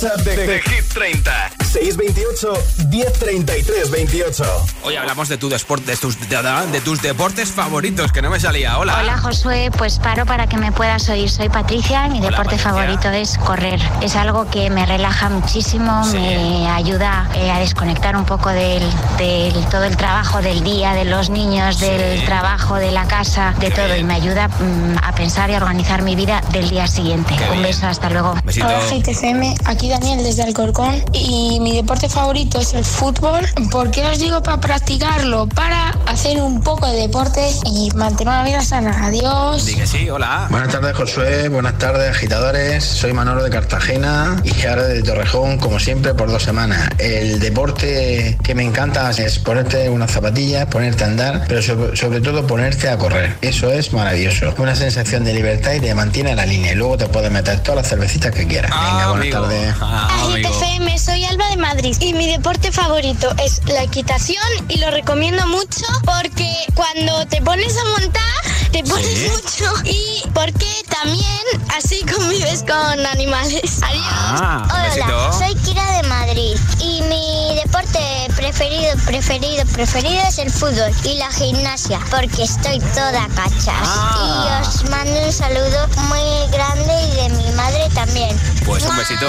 WhatsApp 0.00 0.22
de, 0.22 0.60
Hit 0.64 0.84
30. 0.92 1.56
628 1.64 2.17
1033 2.90 3.90
28. 3.90 4.44
Hoy 4.84 4.96
hablamos 4.96 5.28
de 5.28 5.38
tu 5.38 5.48
deporte, 5.48 5.92
de 5.92 5.96
tus, 5.96 6.20
de, 6.28 6.36
de 6.72 6.80
tus 6.82 7.00
deportes 7.00 7.50
favoritos, 7.50 8.12
que 8.12 8.20
no 8.20 8.28
me 8.28 8.38
salía. 8.38 8.78
Hola. 8.78 8.98
Hola 9.00 9.16
Josué, 9.16 9.70
pues 9.76 9.98
paro 9.98 10.26
para 10.26 10.46
que 10.46 10.58
me 10.58 10.70
puedas 10.70 11.08
oír. 11.08 11.30
Soy 11.30 11.48
Patricia 11.48 12.06
y 12.06 12.10
mi 12.10 12.18
Hola, 12.18 12.30
deporte 12.30 12.56
Patricia. 12.56 12.70
favorito 12.70 13.10
es 13.10 13.38
correr. 13.38 13.80
Es 14.02 14.14
algo 14.14 14.48
que 14.50 14.68
me 14.68 14.84
relaja 14.84 15.30
muchísimo, 15.30 16.04
me 16.12 16.68
ayuda 16.68 17.30
eh, 17.34 17.50
a 17.50 17.60
desconectar 17.60 18.14
un 18.14 18.26
poco 18.26 18.50
del, 18.50 18.82
del 19.16 19.54
todo 19.70 19.84
el 19.84 19.96
trabajo 19.96 20.42
del 20.42 20.62
día, 20.62 20.92
de 20.92 21.06
los 21.06 21.30
niños, 21.30 21.80
del 21.80 22.24
trabajo, 22.26 22.74
de 22.74 22.92
la 22.92 23.06
casa, 23.06 23.54
de 23.58 23.70
todo. 23.70 23.96
Y 23.96 24.04
me 24.04 24.14
ayuda 24.14 24.48
mm, 24.48 24.98
a 25.02 25.14
pensar 25.14 25.48
y 25.48 25.54
a 25.54 25.56
organizar 25.56 26.02
mi 26.02 26.14
vida 26.14 26.42
del 26.52 26.68
día 26.68 26.86
siguiente. 26.88 27.34
un 27.52 27.62
beso, 27.62 27.86
hasta 27.86 28.10
luego. 28.10 28.34
Hola 28.44 28.80
GTFM, 28.90 29.54
aquí 29.64 29.88
Daniel 29.88 30.22
desde 30.22 30.42
Alcorcón 30.42 31.02
y 31.14 31.58
mi 31.60 31.74
deporte 31.74 32.08
favorito 32.08 32.17
es 32.58 32.74
el 32.74 32.84
fútbol. 32.84 33.46
¿Por 33.70 33.92
qué 33.92 34.04
os 34.04 34.18
digo 34.18 34.42
para 34.42 34.60
practicarlo? 34.60 35.46
Para 35.46 35.90
hacer 36.06 36.40
un 36.40 36.60
poco 36.62 36.86
de 36.90 37.02
deporte 37.02 37.48
y 37.64 37.90
mantener 37.92 38.34
una 38.34 38.44
vida 38.44 38.60
sana. 38.60 39.06
Adiós. 39.06 39.64
Dije 39.66 39.86
sí, 39.86 40.10
hola. 40.10 40.48
Buenas 40.50 40.72
tardes, 40.72 40.96
Josué. 40.96 41.48
Buenas 41.48 41.78
tardes, 41.78 42.10
agitadores. 42.10 42.82
Soy 42.82 43.12
Manolo 43.12 43.44
de 43.44 43.50
Cartagena 43.50 44.42
y 44.42 44.66
ahora 44.66 44.84
de 44.84 45.02
Torrejón, 45.02 45.58
como 45.58 45.78
siempre, 45.78 46.12
por 46.14 46.28
dos 46.28 46.42
semanas. 46.42 46.88
El 46.98 47.38
deporte 47.38 48.36
que 48.42 48.54
me 48.54 48.64
encanta 48.64 49.10
es 49.10 49.38
ponerte 49.38 49.88
unas 49.88 50.10
zapatillas, 50.10 50.66
ponerte 50.66 51.04
a 51.04 51.06
andar, 51.06 51.44
pero 51.46 51.62
sobre, 51.62 51.96
sobre 51.96 52.20
todo 52.20 52.46
ponerte 52.48 52.88
a 52.88 52.98
correr. 52.98 53.36
Eso 53.42 53.70
es 53.70 53.92
maravilloso. 53.92 54.54
Una 54.58 54.74
sensación 54.74 55.24
de 55.24 55.34
libertad 55.34 55.74
y 55.74 55.80
te 55.80 55.94
mantiene 55.94 56.30
en 56.32 56.36
la 56.36 56.46
línea. 56.46 56.72
Y 56.72 56.74
luego 56.74 56.96
te 56.96 57.06
puedes 57.06 57.30
meter 57.30 57.60
todas 57.60 57.76
las 57.76 57.88
cervecitas 57.88 58.34
que 58.34 58.46
quieras. 58.46 58.72
Venga, 58.72 59.10
buenas 59.10 59.30
tardes. 59.30 59.74
FM, 60.38 60.98
soy 60.98 61.24
Alba 61.24 61.48
de 61.50 61.56
Madrid 61.56 61.96
y 62.00 62.07
mi 62.14 62.26
deporte 62.26 62.72
favorito 62.72 63.34
es 63.42 63.60
la 63.66 63.82
equitación 63.82 64.42
y 64.68 64.78
lo 64.78 64.90
recomiendo 64.90 65.46
mucho 65.48 65.86
porque 66.04 66.54
cuando 66.74 67.26
te 67.26 67.40
pones 67.42 67.76
a 67.76 67.84
montar 68.00 68.22
te 68.72 68.82
pones 68.84 69.06
Sí. 69.06 69.28
mucho 69.30 69.72
y 69.84 70.22
porque 70.34 70.66
también 70.88 71.26
así 71.76 72.04
convives 72.04 72.60
con 72.62 73.06
animales. 73.06 73.82
Adiós. 73.82 74.04
Ah, 74.06 74.62
un 74.64 74.70
Hola, 74.70 74.88
besito. 74.94 75.32
soy 75.38 75.54
Kira 75.62 75.92
de 75.96 76.02
Madrid 76.08 76.56
y 76.80 77.02
mi 77.02 77.54
deporte 77.62 77.98
preferido, 78.36 78.94
preferido, 79.06 79.64
preferido 79.72 80.22
es 80.28 80.38
el 80.38 80.50
fútbol 80.50 80.92
y 81.04 81.14
la 81.14 81.30
gimnasia 81.32 82.00
porque 82.10 82.42
estoy 82.44 82.78
toda 82.94 83.26
cachas. 83.34 83.74
Ah. 83.82 84.60
Y 84.62 84.66
os 84.66 84.90
mando 84.90 85.20
un 85.26 85.32
saludo 85.32 85.88
muy 86.08 86.50
grande 86.52 86.92
y 87.12 87.16
de 87.16 87.28
mi 87.30 87.50
madre 87.52 87.88
también. 87.94 88.38
Pues 88.66 88.84
un 88.84 88.96
besito. 88.96 89.26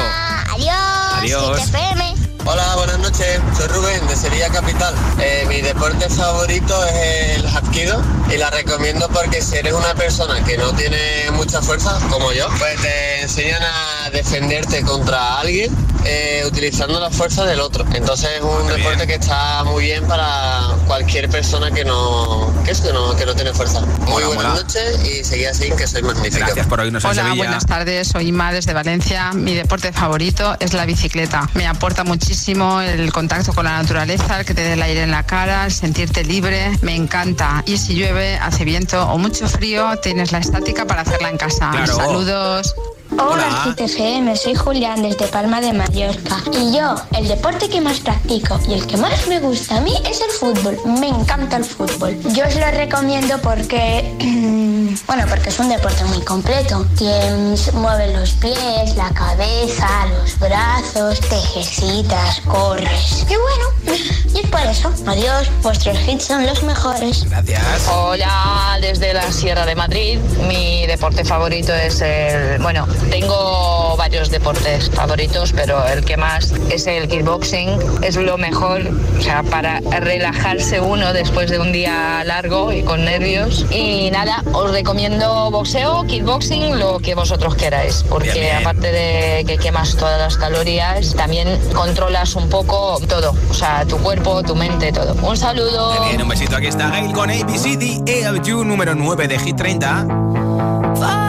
Adiós. 0.53 0.75
Adiós. 1.17 2.28
Hola, 2.45 2.75
buenas 2.75 2.99
noches. 2.99 3.39
Soy 3.56 3.67
Rubén 3.67 4.08
de 4.08 4.15
Sevilla 4.15 4.49
Capital. 4.49 4.93
Eh, 5.19 5.45
mi 5.47 5.62
deporte 5.62 6.10
favorito 6.10 6.86
es 6.86 7.38
el 7.38 7.47
hapkido 7.47 8.02
y 8.34 8.38
la 8.38 8.49
recomiendo 8.49 9.08
porque 9.10 9.41
si 9.41 9.58
eres 9.58 9.73
una 9.73 9.93
persona 9.93 10.43
que 10.43 10.58
no 10.58 10.73
tiene 10.73 11.30
mucha 11.34 11.62
fuerza, 11.62 11.99
como 12.10 12.32
yo, 12.32 12.47
pues 12.58 12.82
te 12.82 13.21
enseñan 13.21 13.62
a 13.62 14.10
defenderte 14.12 14.82
contra 14.84 15.39
alguien 15.39 15.75
eh, 16.05 16.43
utilizando 16.45 16.99
la 16.99 17.09
fuerza 17.09 17.45
del 17.45 17.59
otro. 17.59 17.85
Entonces 17.93 18.29
es 18.38 18.41
un 18.41 18.67
deporte 18.67 19.07
que 19.07 19.15
está 19.15 19.63
muy 19.63 19.85
bien 19.85 20.05
para 20.05 20.75
cualquier 20.88 21.29
persona 21.29 21.71
que 21.71 21.85
no, 21.85 22.53
que 22.65 22.71
es 22.71 22.81
que 22.81 22.91
no, 22.93 23.15
que 23.15 23.25
no 23.25 23.35
tiene 23.35 23.53
fuerza. 23.53 23.81
Muy 23.81 24.23
Mola, 24.23 24.27
buenas 24.27 24.53
noches 24.63 24.99
y 25.03 25.23
seguí 25.23 25.45
así, 25.45 25.69
que 25.71 25.88
soy 25.88 26.01
magnífico. 26.01 26.45
Gracias 26.45 26.67
por 26.67 26.79
oírnos 26.79 27.03
en 27.03 27.09
Hola, 27.09 27.23
Sevilla. 27.23 27.43
buenas 27.43 27.65
tardes. 27.65 28.07
Soy 28.07 28.27
Ima 28.27 28.51
desde 28.51 28.73
Valencia. 28.73 29.31
Mi 29.33 29.53
deporte 29.55 29.91
favorito 29.91 30.55
es 30.59 30.73
la 30.73 30.85
bicicleta. 30.85 31.49
Me 31.53 31.67
aporta 31.67 32.03
muchísimo 32.03 32.81
el 32.81 33.12
contacto 33.12 33.53
con 33.53 33.65
la 33.65 33.77
naturaleza, 33.77 34.39
el 34.39 34.45
que 34.45 34.53
te 34.53 34.62
dé 34.62 34.73
el 34.73 34.81
aire 34.81 35.03
en 35.03 35.12
la 35.12 35.23
cara, 35.23 35.65
el 35.65 35.71
sentirte 35.71 36.23
libre. 36.23 36.71
Me 36.81 36.95
encanta. 36.95 37.63
Y 37.65 37.77
si 37.77 37.95
llueve, 37.95 38.38
hace 38.38 38.65
viento 38.65 39.03
o 39.09 39.17
mucho 39.17 39.47
frío, 39.47 39.97
tienes 40.01 40.31
la 40.31 40.39
estática 40.39 40.85
para 40.85 41.01
hacerla 41.01 41.29
en 41.29 41.38
casa. 41.38 41.69
Claro. 41.71 41.95
Saludos. 41.95 42.75
Hola, 43.17 43.65
GTFM, 43.65 44.36
soy 44.36 44.54
Julián 44.54 45.02
desde 45.02 45.28
Palma 45.28 45.60
de 45.62 45.74
Mallorca. 45.74 46.38
Y 46.52 46.78
yo, 46.78 46.95
el 47.17 47.28
deporte 47.28 47.67
que 47.67 47.82
más 47.82 48.00
practico 48.00 48.60
y 48.67 48.74
el 48.74 48.86
que 48.86 48.98
más 48.98 49.28
me 49.28 49.39
gusta 49.39 49.78
a 49.78 49.82
mí 49.82 49.93
es 50.06 50.22
el 50.22 50.30
fútbol. 50.30 50.78
Me 51.00 51.10
encanta 51.10 51.58
el 51.58 51.65
fútbol. 51.65 52.17
Yo 52.36 52.45
os 52.45 52.56
lo 52.56 52.69
recomiendo 52.72 53.39
porque, 53.41 54.15
bueno, 55.08 55.26
porque 55.28 55.50
es 55.50 55.60
un 55.60 55.69
deporte 55.69 56.04
muy 56.06 56.24
completo. 56.24 56.86
Tienes, 56.98 57.74
mueves 57.74 58.13
los 58.15 58.32
pies, 58.34 58.95
la 58.95 59.10
cabeza, 59.10 59.88
los 60.19 60.38
brazos, 60.38 61.19
te 61.22 61.36
ejercitas, 61.36 62.41
corres. 62.41 63.26
Y 63.28 63.36
bueno, 63.36 64.00
y 64.34 64.39
es 64.39 64.48
por 64.50 64.62
eso. 64.62 64.93
Adiós, 65.08 65.50
vuestros 65.63 65.98
hits 66.08 66.26
son 66.26 66.45
los 66.45 66.62
mejores. 66.63 67.28
Gracias. 67.28 67.88
Hola, 67.91 68.78
desde 68.82 69.13
la 69.13 69.32
Sierra 69.32 69.65
de 69.65 69.76
Madrid. 69.76 70.19
Mi 70.48 70.86
deporte 70.86 71.26
favorito 71.26 71.74
es 71.74 72.02
el. 72.02 72.60
Bueno, 72.62 72.88
tengo 73.09 73.95
varios 73.97 74.29
deportes 74.29 74.89
favoritos, 74.91 75.53
pero 75.53 75.85
el 75.88 76.03
que 76.03 76.17
más 76.17 76.53
es 76.69 76.88
el 76.88 77.07
kickboxing. 77.07 77.77
Es 78.03 78.15
lo 78.15 78.38
mejor, 78.38 78.81
o 79.17 79.21
sea, 79.21 79.43
para 79.43 79.79
relajarse 79.79 80.79
uno 80.79 81.13
después 81.13 81.49
de 81.49 81.59
un 81.59 81.71
día 81.71 82.23
largo 82.25 82.71
y 82.71 82.83
con 82.83 83.05
nervios. 83.05 83.65
Y 83.71 84.09
nada, 84.12 84.43
os 84.53 84.71
recomiendo 84.71 85.51
boxeo, 85.51 86.05
kickboxing, 86.05 86.79
lo 86.79 86.99
que 86.99 87.15
vosotros 87.15 87.55
queráis, 87.55 88.03
porque 88.09 88.31
Bien, 88.31 88.45
bien. 88.45 88.57
aparte 88.57 88.91
de 88.91 89.45
que 89.45 89.57
quemas 89.57 89.95
todas 89.95 90.19
las 90.19 90.38
calorías, 90.38 91.13
también 91.15 91.59
controlas 91.73 92.35
un 92.35 92.49
poco 92.49 92.99
todo, 93.07 93.35
o 93.49 93.53
sea, 93.53 93.85
tu 93.85 93.97
cuerpo, 93.97 94.43
tu 94.43 94.55
mente, 94.55 94.91
todo. 94.91 95.13
Un 95.27 95.38
saludo. 95.38 95.99
Muy 95.99 96.09
bien, 96.09 96.21
un 96.21 96.29
besito. 96.29 96.55
Aquí 96.55 96.67
está 96.67 96.89
Gail 96.89 97.12
con 97.13 97.29
ABCD 97.29 98.25
ALU 98.25 98.63
número 98.65 98.95
9 98.95 99.27
de 99.27 99.39
Hit 99.39 99.55
30. 99.57 101.28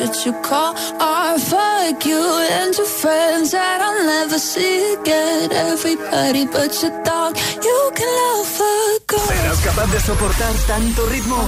what 0.00 0.24
you 0.24 0.32
call 0.42 0.74
art. 1.00 1.40
Fuck 1.40 2.06
you 2.06 2.22
and 2.50 2.76
your 2.76 2.86
friends 2.86 3.50
that 3.50 3.80
I'll 3.82 4.04
never 4.04 4.38
see 4.38 4.94
again. 4.94 5.50
Everybody 5.52 6.46
but 6.46 6.70
your 6.82 6.94
dog, 7.02 7.36
you 7.36 7.90
can 7.94 8.08
love 8.20 8.60
a 8.60 9.00
girl. 9.06 9.26
¿Serás 9.26 9.60
capaz 9.60 9.86
de 9.92 10.00
soportar 10.00 10.54
tanto 10.66 11.06
ritmo? 11.06 11.38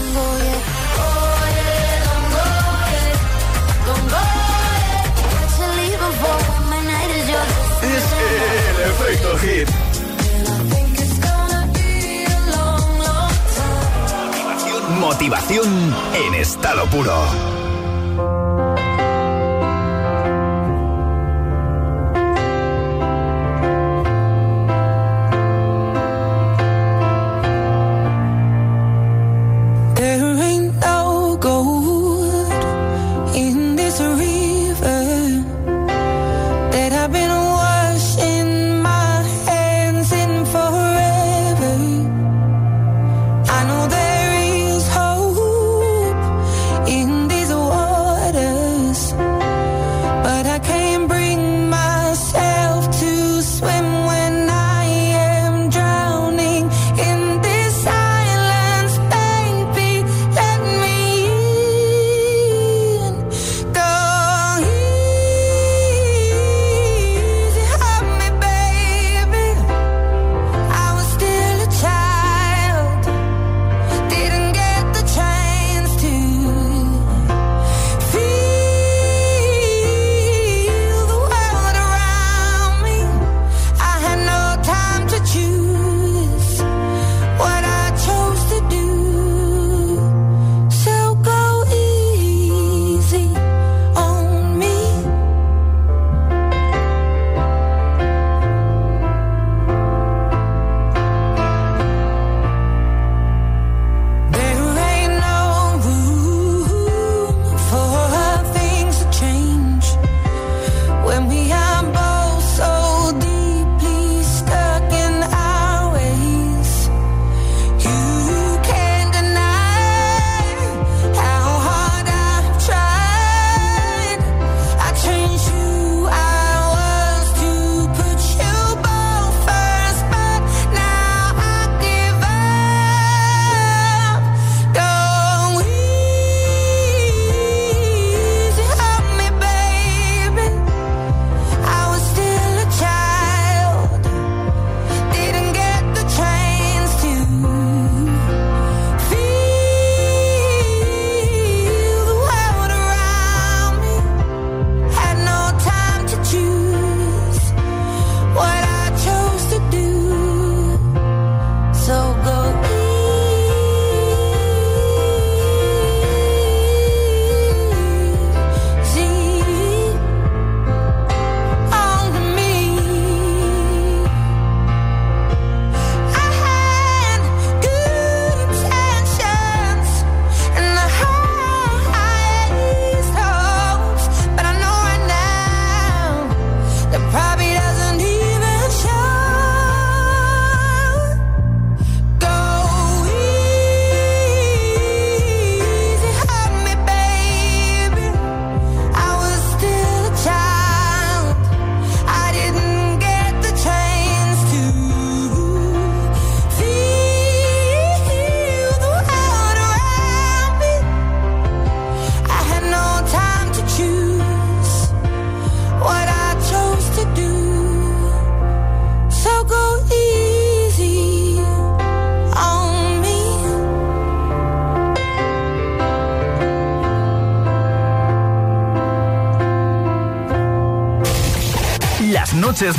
Es 7.83 8.05
el 8.27 8.91
efecto 8.91 9.39
hit. 9.39 9.69
Motivación 15.01 15.95
en 16.15 16.35
estado 16.35 16.85
puro. 16.87 17.50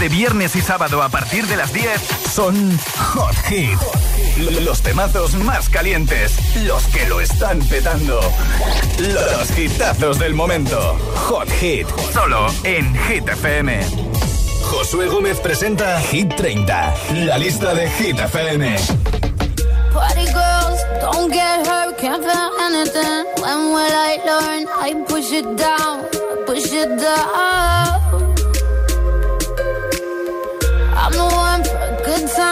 De 0.02 0.10
viernes 0.10 0.56
y 0.56 0.62
sábado 0.62 1.04
a 1.04 1.10
partir 1.10 1.46
de 1.46 1.56
las 1.56 1.72
10 1.74 2.02
son 2.34 2.80
Hot 3.14 3.36
Hit. 3.48 3.78
Los 4.64 4.82
temazos 4.82 5.36
más 5.36 5.70
calientes, 5.70 6.34
los 6.64 6.84
que 6.88 7.08
lo 7.08 7.22
están 7.22 7.60
petando. 7.60 8.20
Los 8.98 9.56
hitazos 9.56 10.18
del 10.18 10.34
momento. 10.34 10.98
Hot 11.28 11.48
Hit, 11.52 11.88
solo 12.12 12.48
en 12.64 12.96
Hit 13.04 13.30
FM. 13.30 13.80
Josué 14.64 15.08
Gómez 15.08 15.40
presenta 15.40 16.02
Hit 16.02 16.34
30, 16.36 16.96
la 17.26 17.38
lista 17.38 17.76
de 17.76 17.88
Hit 17.92 18.18
FM. 18.18 18.78
When 23.42 23.74
will 23.74 23.94
I 23.94 24.18
learn? 24.26 24.68
I 24.68 25.04
push 25.08 25.32
it 25.32 25.46
down, 25.56 26.06
push 26.48 26.74
it 26.74 26.90
down. 27.00 27.71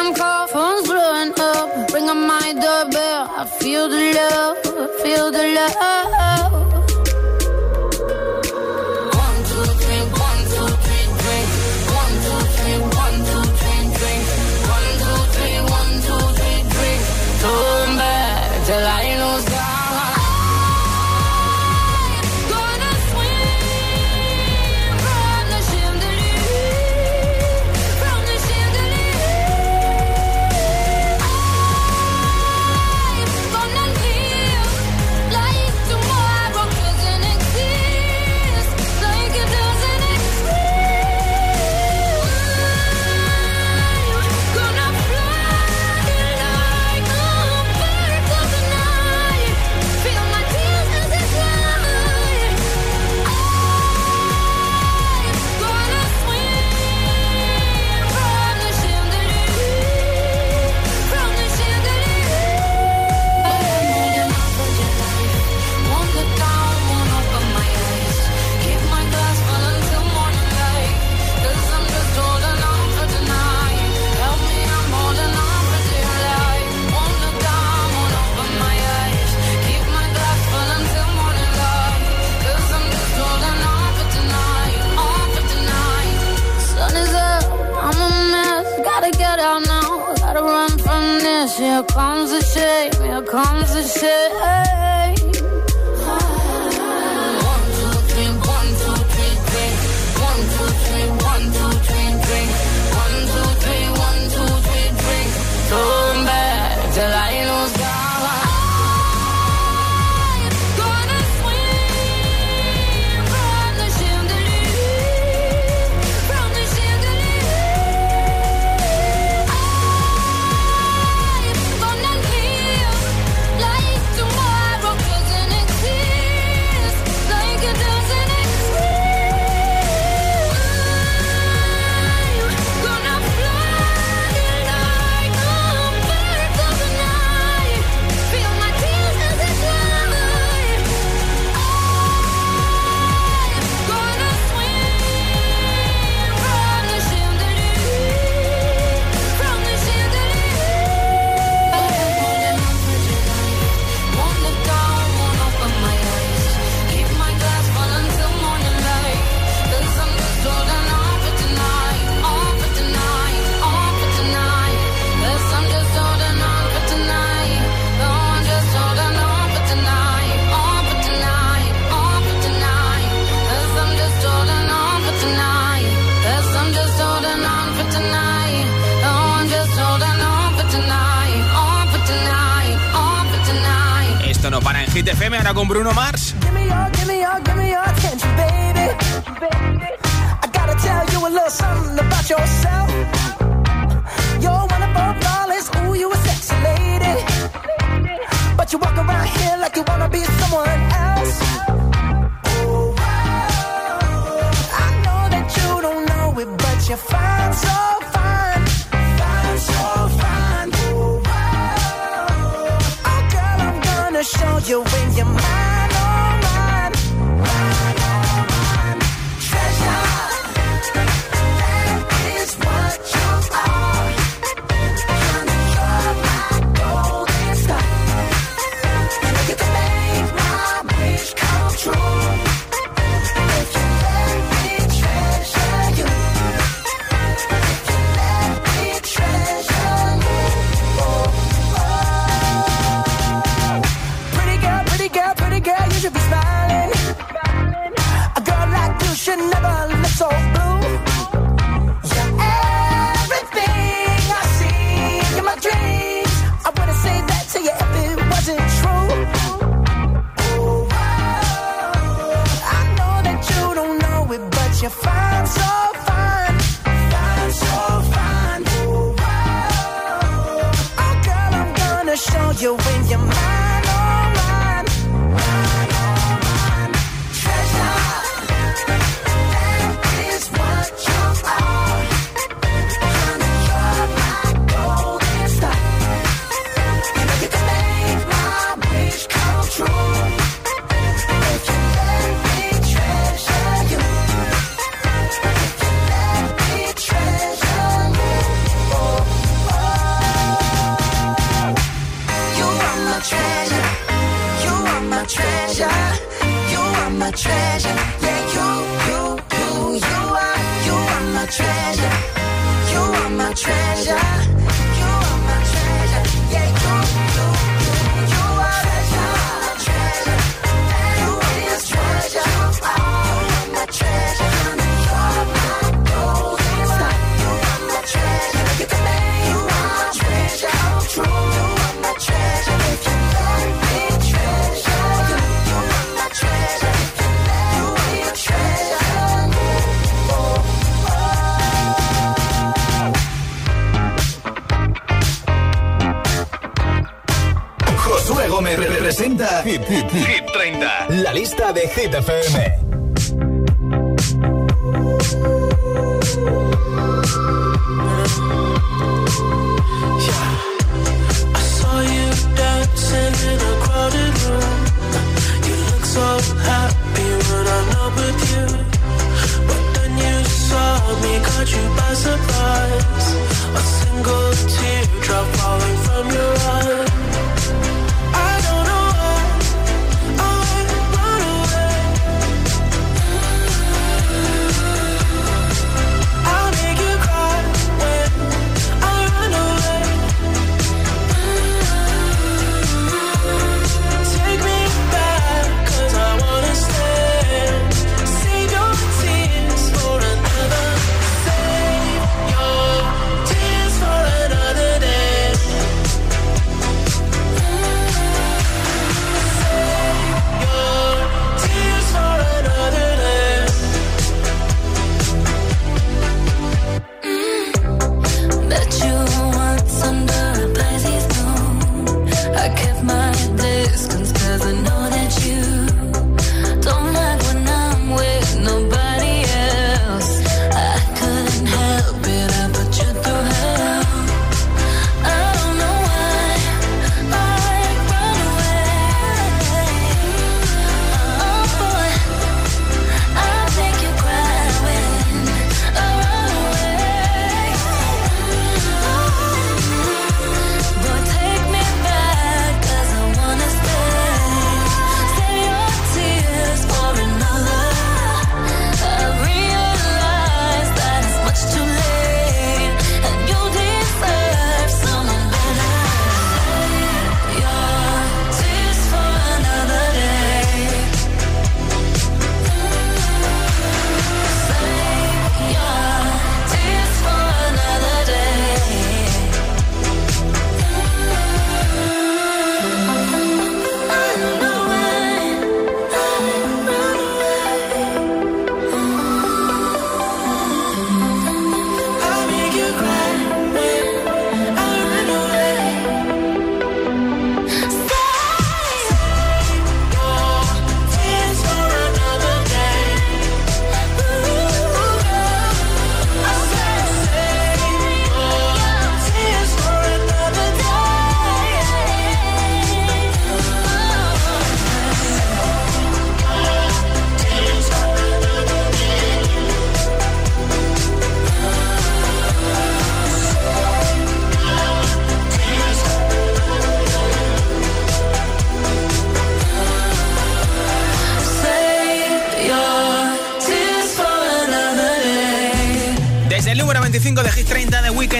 Time 0.09 0.15
call, 0.15 0.47
phone's 0.47 0.87
blowing 0.87 1.33
up. 1.39 1.93
Ring 1.93 2.09
on 2.09 2.27
my 2.27 2.53
doorbell, 2.53 3.29
I 3.29 3.45
feel 3.59 3.89
the 3.89 4.13
love, 4.13 4.57
I 4.65 5.03
feel 5.03 5.31
the 5.31 5.53
love. 5.53 6.28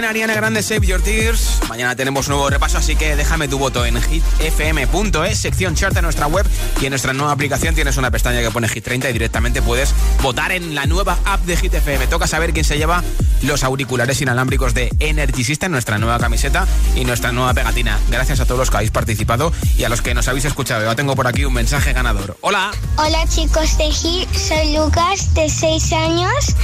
Ariana 0.09 0.33
Grande, 0.33 0.63
Save 0.63 0.87
Your 0.87 1.01
Tears. 1.03 1.59
Mañana 1.69 1.95
tenemos 1.95 2.27
nuevo 2.29 2.49
repaso, 2.49 2.79
así 2.79 2.95
que 2.95 3.15
déjame 3.15 3.47
tu 3.47 3.59
voto 3.59 3.85
en 3.85 4.01
hitfm.es, 4.01 5.37
sección 5.37 5.75
chart 5.75 5.93
de 5.93 6.01
nuestra 6.01 6.25
web. 6.25 6.47
Y 6.81 6.85
en 6.85 6.89
nuestra 6.89 7.13
nueva 7.13 7.31
aplicación 7.31 7.75
tienes 7.75 7.95
una 7.95 8.09
pestaña 8.09 8.41
que 8.41 8.49
pone 8.49 8.67
Hit 8.67 8.83
30 8.85 9.07
y 9.07 9.13
directamente 9.13 9.61
puedes 9.61 9.93
votar 10.23 10.51
en 10.51 10.73
la 10.73 10.87
nueva 10.87 11.19
app 11.25 11.45
de 11.45 11.55
Hit 11.57 11.75
FM. 11.75 12.07
Toca 12.07 12.25
saber 12.25 12.53
quién 12.53 12.65
se 12.65 12.79
lleva 12.79 13.03
los 13.43 13.63
auriculares 13.63 14.19
inalámbricos 14.19 14.73
de 14.73 14.89
Energy 14.99 15.43
System, 15.43 15.71
nuestra 15.71 15.99
nueva 15.99 16.17
camiseta 16.17 16.67
y 16.95 17.05
nuestra 17.05 17.31
nueva 17.31 17.53
pegatina. 17.53 17.99
Gracias 18.09 18.39
a 18.39 18.45
todos 18.45 18.57
los 18.57 18.71
que 18.71 18.77
habéis 18.77 18.91
participado 18.91 19.53
y 19.77 19.83
a 19.83 19.89
los 19.89 20.01
que 20.01 20.15
nos 20.15 20.27
habéis 20.27 20.45
escuchado. 20.45 20.85
Ya 20.85 20.95
tengo 20.95 21.15
por 21.15 21.27
aquí 21.27 21.45
un 21.45 21.53
mensaje 21.53 21.93
ganador. 21.93 22.35
Hola. 22.41 22.71
Hola 22.97 23.27
chicos 23.27 23.77
de 23.77 23.91
Hit, 23.91 24.33
soy 24.33 24.75
Lucas 24.75 25.35
de 25.35 25.47
6 25.47 25.93
años 25.93 26.55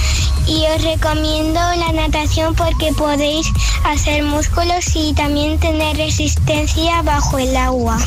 y 0.47 0.65
os 0.67 0.83
recomiendo 0.83 1.59
la 1.59 1.91
natación 1.91 2.55
porque 2.55 2.91
podéis 2.93 3.47
hacer 3.83 4.23
músculos 4.23 4.85
y 4.95 5.13
también 5.13 5.59
tener 5.59 5.97
resistencia 5.97 7.01
bajo 7.01 7.39
el 7.39 7.55
agua. 7.55 7.97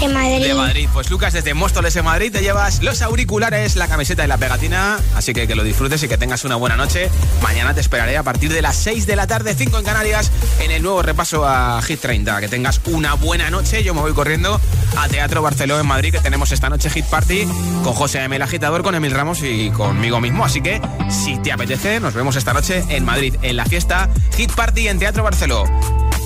De 0.00 0.08
Madrid. 0.08 0.46
De 0.46 0.54
Madrid. 0.54 0.88
Pues 0.92 1.10
Lucas, 1.10 1.32
desde 1.32 1.54
Móstoles 1.54 1.96
en 1.96 2.04
Madrid 2.04 2.30
te 2.30 2.42
llevas 2.42 2.82
los 2.82 3.00
auriculares, 3.00 3.76
la 3.76 3.88
camiseta 3.88 4.24
y 4.24 4.28
la 4.28 4.36
pegatina. 4.36 4.98
Así 5.14 5.32
que 5.32 5.46
que 5.46 5.54
lo 5.54 5.64
disfrutes 5.64 6.02
y 6.02 6.08
que 6.08 6.18
tengas 6.18 6.44
una 6.44 6.56
buena 6.56 6.76
noche. 6.76 7.10
Mañana 7.42 7.72
te 7.72 7.80
esperaré 7.80 8.16
a 8.16 8.22
partir 8.22 8.52
de 8.52 8.60
las 8.60 8.76
6 8.76 9.06
de 9.06 9.16
la 9.16 9.26
tarde, 9.26 9.54
5 9.54 9.78
en 9.78 9.84
Canarias, 9.84 10.30
en 10.60 10.70
el 10.70 10.82
nuevo 10.82 11.00
repaso 11.00 11.46
a 11.46 11.80
Hit 11.82 12.00
30. 12.00 12.40
Que 12.40 12.48
tengas 12.48 12.80
una 12.86 13.14
buena 13.14 13.48
noche. 13.48 13.82
Yo 13.82 13.94
me 13.94 14.02
voy 14.02 14.12
corriendo 14.12 14.60
a 14.96 15.08
Teatro 15.08 15.42
Barceló 15.42 15.78
en 15.78 15.86
Madrid, 15.86 16.12
que 16.12 16.20
tenemos 16.20 16.52
esta 16.52 16.68
noche 16.68 16.90
Hit 16.90 17.04
Party 17.06 17.46
con 17.84 17.92
José 17.92 18.22
M. 18.24 18.36
el 18.36 18.42
Agitador, 18.42 18.82
con 18.82 18.94
Emil 18.94 19.12
Ramos 19.12 19.42
y 19.42 19.70
conmigo 19.70 20.20
mismo. 20.20 20.44
Así 20.44 20.60
que 20.60 20.80
si 21.08 21.38
te 21.38 21.52
apetece, 21.52 22.00
nos 22.00 22.14
vemos 22.14 22.36
esta 22.36 22.52
noche 22.52 22.84
en 22.88 23.04
Madrid, 23.04 23.36
en 23.42 23.56
la 23.56 23.64
fiesta 23.64 24.08
Hit 24.36 24.52
Party 24.52 24.88
en 24.88 24.98
Teatro 24.98 25.22
Barceló. 25.22 25.64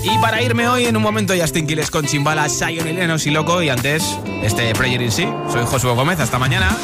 Y 0.03 0.17
para 0.17 0.41
irme 0.41 0.67
hoy, 0.67 0.85
en 0.85 0.97
un 0.97 1.03
momento, 1.03 1.33
Justin 1.39 1.67
Quiles 1.67 1.91
con 1.91 2.05
Chimbala, 2.05 2.49
Sion 2.49 2.87
y 2.87 2.93
Lenos 2.93 3.27
y 3.27 3.31
Loco. 3.31 3.61
Y 3.61 3.69
antes, 3.69 4.17
este 4.41 4.73
Prayer 4.73 5.01
in 5.01 5.11
Sí. 5.11 5.27
Soy 5.51 5.65
Josué 5.65 5.93
Gómez. 5.93 6.19
Hasta 6.19 6.39
mañana. 6.39 6.75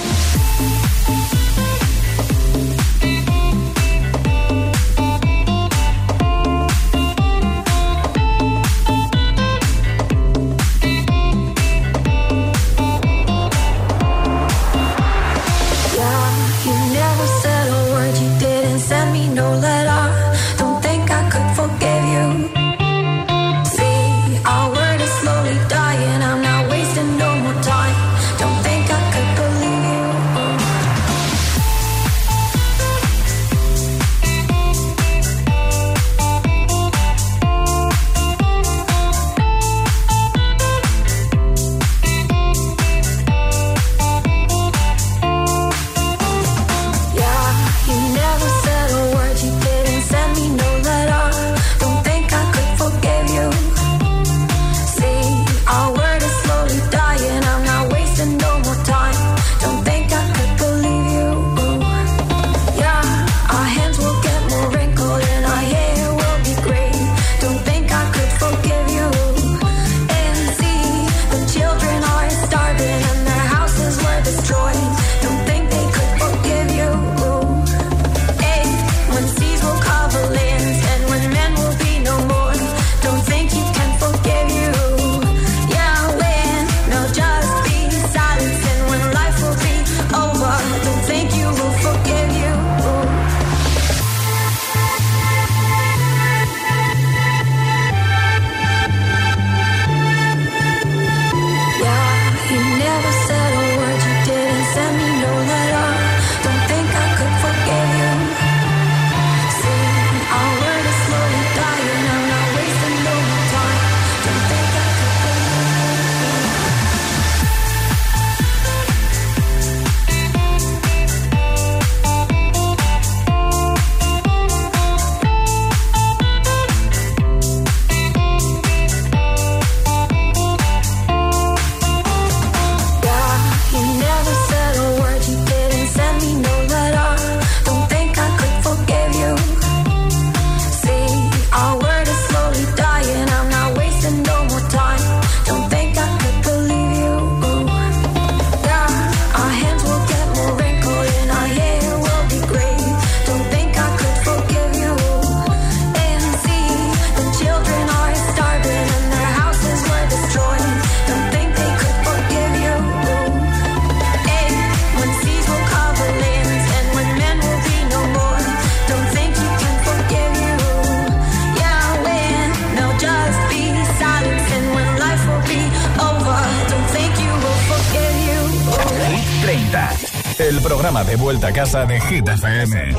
Casa 181.58 181.88
de 181.88 182.00
Hit 182.00 182.28
FM. 182.28 182.94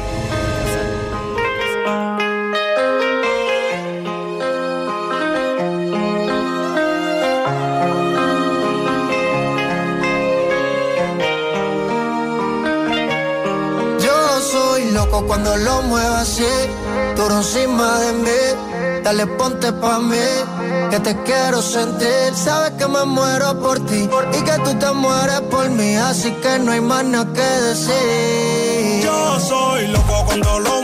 Yo 14.00 14.40
soy 14.40 14.90
loco 14.90 15.24
cuando 15.28 15.56
lo 15.58 15.82
muevo 15.82 16.16
así, 16.16 16.42
duro 17.14 17.36
encima 17.36 18.00
de 18.00 18.12
mí, 18.24 19.02
dale 19.04 19.24
ponte 19.38 19.72
pa' 19.72 20.00
mí 20.00 20.28
que 20.90 20.98
te 20.98 21.16
quiero 21.22 21.62
sentir. 21.62 22.34
Sabes 22.34 22.72
que 22.72 22.88
me 22.88 23.04
muero 23.04 23.56
por 23.60 23.78
ti 23.86 24.08
y 24.32 24.40
que 24.42 24.56
tú 24.64 24.74
te 24.80 24.90
mueres 24.94 25.42
por 25.42 25.70
mí, 25.70 25.94
así 25.94 26.32
que 26.42 26.58
no 26.58 26.72
hay 26.72 26.80
más 26.80 27.04
nada 27.04 27.32
que 27.32 27.48
decir. 27.68 28.37
Soy 30.28 30.42
loco 30.42 30.77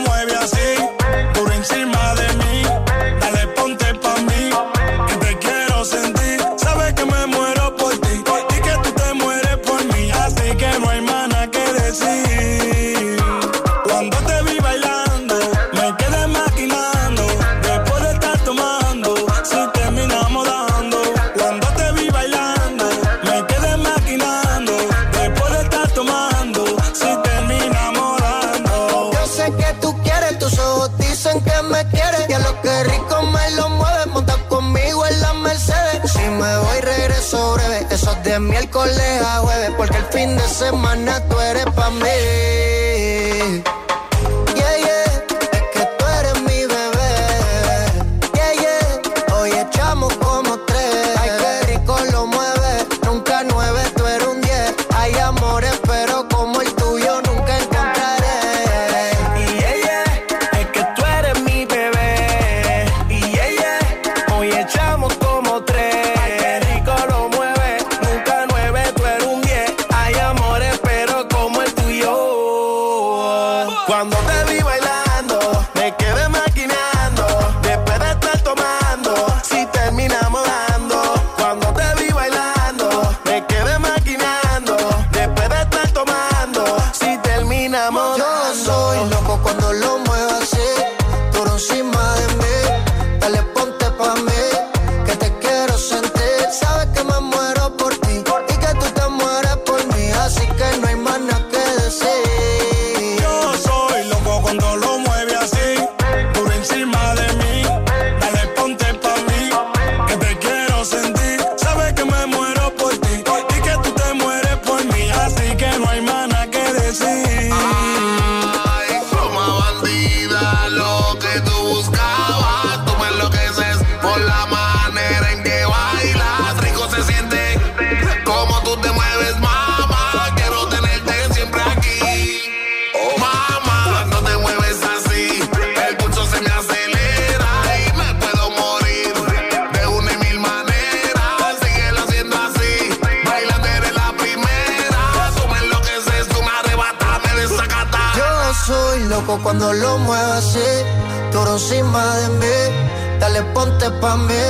para 153.91 154.17
mí, 154.17 154.45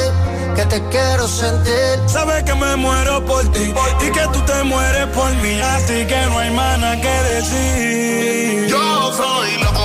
que 0.55 0.65
te 0.65 0.81
quiero 0.89 1.27
sentir. 1.27 1.99
Sabes 2.07 2.43
que 2.43 2.53
me 2.55 2.75
muero 2.75 3.25
por 3.25 3.43
ti, 3.51 3.71
por 3.73 3.97
ti 3.97 4.09
que 4.11 4.27
tú 4.33 4.39
te 4.41 4.63
mueres 4.63 5.07
por 5.07 5.31
mí, 5.35 5.59
así 5.59 6.05
que 6.05 6.25
no 6.27 6.39
hay 6.39 6.51
nada 6.51 6.99
que 7.01 7.15
decir. 7.33 8.67
Yo 8.67 9.13
soy 9.13 9.57
loco 9.63 9.84